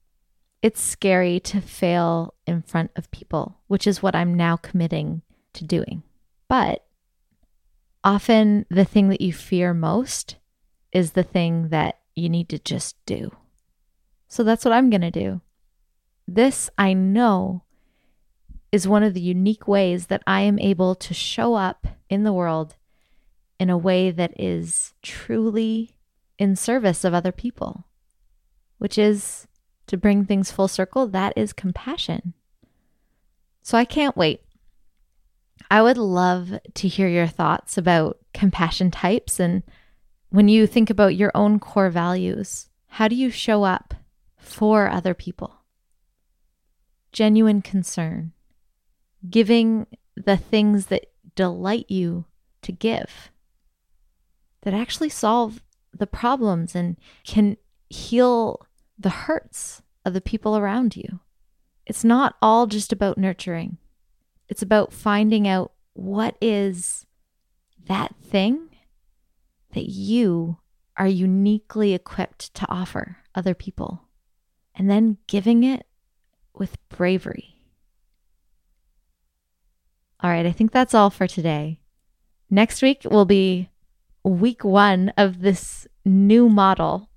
It's 0.61 0.81
scary 0.81 1.39
to 1.41 1.61
fail 1.61 2.33
in 2.45 2.61
front 2.61 2.91
of 2.95 3.11
people, 3.11 3.59
which 3.67 3.85
is 3.85 4.01
what 4.01 4.15
I'm 4.15 4.33
now 4.33 4.57
committing 4.57 5.21
to 5.53 5.63
doing. 5.63 6.03
But 6.47 6.85
often 8.03 8.65
the 8.69 8.85
thing 8.85 9.09
that 9.09 9.21
you 9.21 9.33
fear 9.33 9.73
most 9.73 10.37
is 10.91 11.11
the 11.11 11.23
thing 11.23 11.69
that 11.69 11.99
you 12.15 12.29
need 12.29 12.49
to 12.49 12.59
just 12.59 12.95
do. 13.05 13.31
So 14.27 14.43
that's 14.43 14.65
what 14.65 14.73
I'm 14.73 14.89
going 14.89 15.01
to 15.01 15.11
do. 15.11 15.41
This 16.27 16.69
I 16.77 16.93
know 16.93 17.63
is 18.71 18.87
one 18.87 19.03
of 19.03 19.13
the 19.13 19.21
unique 19.21 19.67
ways 19.67 20.07
that 20.07 20.23
I 20.27 20.41
am 20.41 20.59
able 20.59 20.95
to 20.95 21.13
show 21.13 21.53
up 21.53 21.87
in 22.09 22.23
the 22.23 22.33
world 22.33 22.75
in 23.59 23.69
a 23.69 23.77
way 23.77 24.11
that 24.11 24.33
is 24.39 24.93
truly 25.01 25.97
in 26.37 26.55
service 26.55 27.03
of 27.03 27.13
other 27.13 27.31
people, 27.31 27.85
which 28.77 28.97
is 28.97 29.47
to 29.87 29.97
bring 29.97 30.25
things 30.25 30.51
full 30.51 30.67
circle, 30.67 31.07
that 31.07 31.33
is 31.35 31.53
compassion. 31.53 32.33
So 33.61 33.77
I 33.77 33.85
can't 33.85 34.15
wait. 34.15 34.41
I 35.69 35.81
would 35.81 35.97
love 35.97 36.59
to 36.75 36.87
hear 36.87 37.07
your 37.07 37.27
thoughts 37.27 37.77
about 37.77 38.19
compassion 38.33 38.91
types 38.91 39.39
and 39.39 39.63
when 40.29 40.49
you 40.49 40.67
think 40.67 40.89
about 40.89 41.15
your 41.15 41.31
own 41.33 41.59
core 41.59 41.89
values, 41.89 42.69
how 42.87 43.07
do 43.07 43.15
you 43.15 43.29
show 43.29 43.63
up 43.63 43.93
for 44.37 44.89
other 44.89 45.13
people? 45.13 45.61
Genuine 47.11 47.61
concern, 47.61 48.33
giving 49.29 49.87
the 50.15 50.37
things 50.37 50.87
that 50.87 51.05
delight 51.35 51.89
you 51.89 52.25
to 52.61 52.71
give, 52.71 53.31
that 54.61 54.73
actually 54.73 55.09
solve 55.09 55.63
the 55.93 56.07
problems 56.07 56.75
and 56.75 56.97
can 57.23 57.55
heal 57.89 58.66
the 58.97 59.09
hurts 59.09 59.81
of 60.05 60.13
the 60.13 60.21
people 60.21 60.57
around 60.57 60.95
you. 60.95 61.19
It's 61.85 62.03
not 62.03 62.35
all 62.41 62.67
just 62.67 62.91
about 62.91 63.17
nurturing, 63.17 63.77
it's 64.49 64.61
about 64.61 64.93
finding 64.93 65.47
out 65.47 65.71
what 65.93 66.37
is 66.41 67.05
that 67.87 68.15
thing 68.21 68.69
that 69.73 69.89
you 69.89 70.57
are 70.95 71.07
uniquely 71.07 71.93
equipped 71.93 72.53
to 72.55 72.65
offer 72.69 73.17
other 73.35 73.53
people 73.53 74.03
and 74.75 74.89
then 74.89 75.17
giving 75.27 75.63
it 75.63 75.85
with 76.53 76.77
bravery. 76.89 77.55
All 80.19 80.29
right, 80.29 80.45
I 80.45 80.51
think 80.51 80.71
that's 80.71 80.93
all 80.93 81.09
for 81.09 81.27
today. 81.27 81.79
Next 82.49 82.81
week 82.81 83.01
will 83.03 83.25
be 83.25 83.69
week 84.23 84.63
one 84.63 85.13
of 85.17 85.41
this 85.41 85.87
new 86.03 86.49
model, 86.49 87.09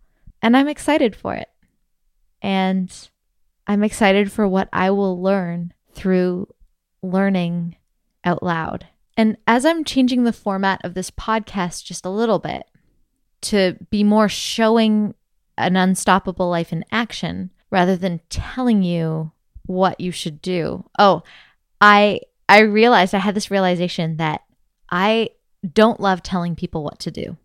and 0.42 0.56
I'm 0.56 0.68
excited 0.68 1.16
for 1.16 1.34
it. 1.34 1.48
And 2.42 2.90
I'm 3.66 3.82
excited 3.82 4.32
for 4.32 4.48
what 4.48 4.68
I 4.72 4.90
will 4.90 5.20
learn 5.20 5.72
through 5.92 6.48
learning 7.02 7.76
out 8.24 8.42
loud. 8.42 8.86
And 9.16 9.36
as 9.46 9.64
I'm 9.64 9.84
changing 9.84 10.24
the 10.24 10.32
format 10.32 10.80
of 10.84 10.94
this 10.94 11.10
podcast 11.10 11.84
just 11.84 12.04
a 12.04 12.10
little 12.10 12.38
bit 12.38 12.64
to 13.42 13.76
be 13.90 14.04
more 14.04 14.28
showing 14.28 15.14
an 15.56 15.76
unstoppable 15.76 16.48
life 16.48 16.72
in 16.72 16.84
action 16.90 17.50
rather 17.70 17.96
than 17.96 18.20
telling 18.28 18.82
you 18.82 19.32
what 19.66 20.00
you 20.00 20.10
should 20.10 20.42
do. 20.42 20.84
Oh, 20.98 21.22
I 21.80 22.20
I 22.48 22.60
realized 22.60 23.14
I 23.14 23.18
had 23.18 23.34
this 23.34 23.50
realization 23.50 24.16
that 24.16 24.42
I 24.90 25.30
don't 25.72 26.00
love 26.00 26.22
telling 26.22 26.56
people 26.56 26.82
what 26.82 26.98
to 27.00 27.10
do, 27.10 27.36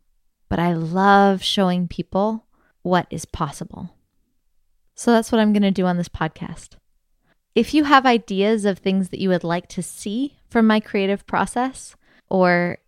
but 0.50 0.60
I 0.60 0.74
love 0.74 1.44
showing 1.44 1.88
people 1.88 2.46
what 2.82 3.08
is 3.10 3.26
possible. 3.26 3.95
So 4.96 5.12
that's 5.12 5.32
what 5.32 5.40
I'm 5.40 5.54
going 5.54 5.64
to 5.64 5.72
do 5.72 5.86
on 5.86 5.98
this 5.98 6.10
podcast. 6.10 6.78
If 7.54 7.74
you 7.74 7.84
have 7.84 8.06
ideas 8.06 8.66
of 8.66 8.80
things 8.80 9.10
that 9.10 9.20
you 9.20 9.30
would 9.30 9.44
like 9.44 9.68
to 9.70 9.84
see 9.84 10.38
from 10.50 10.68
my 10.68 10.80
creative 10.80 11.26
process 11.28 11.96
or 12.30 12.80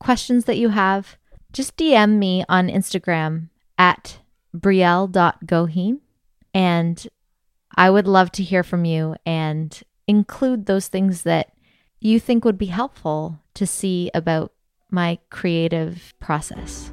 questions 0.00 0.44
that 0.46 0.56
you 0.56 0.70
have, 0.70 1.16
just 1.52 1.76
DM 1.76 2.18
me 2.18 2.44
on 2.48 2.68
Instagram 2.68 3.48
at 3.76 4.18
brielle.goheen 4.56 6.00
and 6.54 7.06
I 7.76 7.90
would 7.90 8.08
love 8.08 8.32
to 8.32 8.42
hear 8.42 8.62
from 8.62 8.84
you 8.84 9.14
and 9.24 9.80
include 10.06 10.66
those 10.66 10.88
things 10.88 11.22
that 11.22 11.52
you 12.00 12.18
think 12.18 12.44
would 12.44 12.58
be 12.58 12.66
helpful 12.66 13.40
to 13.54 13.66
see 13.66 14.10
about 14.14 14.52
my 14.90 15.18
creative 15.30 16.14
process. 16.18 16.92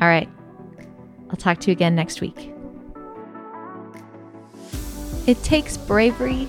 All 0.00 0.08
right. 0.08 0.28
I'll 1.30 1.36
talk 1.36 1.60
to 1.60 1.70
you 1.70 1.72
again 1.72 1.94
next 1.94 2.20
week. 2.20 2.53
It 5.26 5.42
takes 5.42 5.76
bravery 5.76 6.48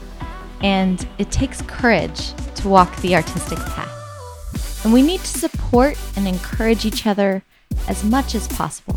and 0.61 1.07
it 1.17 1.31
takes 1.31 1.61
courage 1.61 2.33
to 2.55 2.67
walk 2.67 2.95
the 2.97 3.15
artistic 3.15 3.57
path. 3.59 4.83
And 4.83 4.93
we 4.93 5.01
need 5.01 5.21
to 5.21 5.39
support 5.39 5.97
and 6.15 6.27
encourage 6.27 6.85
each 6.85 7.07
other 7.07 7.43
as 7.88 8.03
much 8.03 8.35
as 8.35 8.47
possible. 8.47 8.95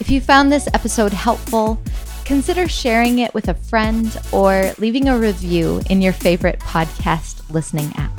If 0.00 0.10
you 0.10 0.20
found 0.20 0.50
this 0.50 0.68
episode 0.74 1.12
helpful, 1.12 1.80
consider 2.24 2.68
sharing 2.68 3.20
it 3.20 3.32
with 3.34 3.48
a 3.48 3.54
friend 3.54 4.16
or 4.32 4.72
leaving 4.78 5.08
a 5.08 5.18
review 5.18 5.80
in 5.90 6.02
your 6.02 6.12
favorite 6.12 6.58
podcast 6.60 7.48
listening 7.50 7.92
app. 7.96 8.12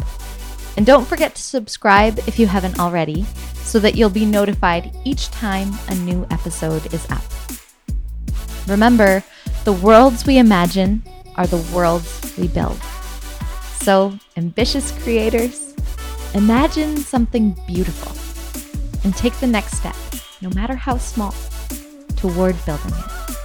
And 0.77 0.85
don't 0.85 1.07
forget 1.07 1.35
to 1.35 1.41
subscribe 1.41 2.19
if 2.27 2.37
you 2.37 2.47
haven't 2.47 2.79
already 2.79 3.25
so 3.63 3.79
that 3.79 3.95
you'll 3.95 4.09
be 4.09 4.25
notified 4.25 4.95
each 5.03 5.29
time 5.31 5.71
a 5.89 5.95
new 5.95 6.25
episode 6.31 6.93
is 6.93 7.05
up. 7.09 7.23
Remember, 8.67 9.23
the 9.67 9.73
worlds 9.73 10.25
we 10.25 10.37
imagine 10.37 11.03
are 11.35 11.45
the 11.45 11.57
worlds 11.75 12.33
we 12.37 12.47
build. 12.47 12.79
So, 13.81 14.17
ambitious 14.37 14.93
creators, 15.03 15.75
imagine 16.33 16.95
something 16.95 17.53
beautiful 17.67 18.15
and 19.03 19.13
take 19.13 19.37
the 19.41 19.47
next 19.47 19.73
step, 19.73 19.97
no 20.39 20.49
matter 20.51 20.73
how 20.73 20.97
small, 20.97 21.35
toward 22.15 22.55
building 22.65 22.93
it. 22.93 23.36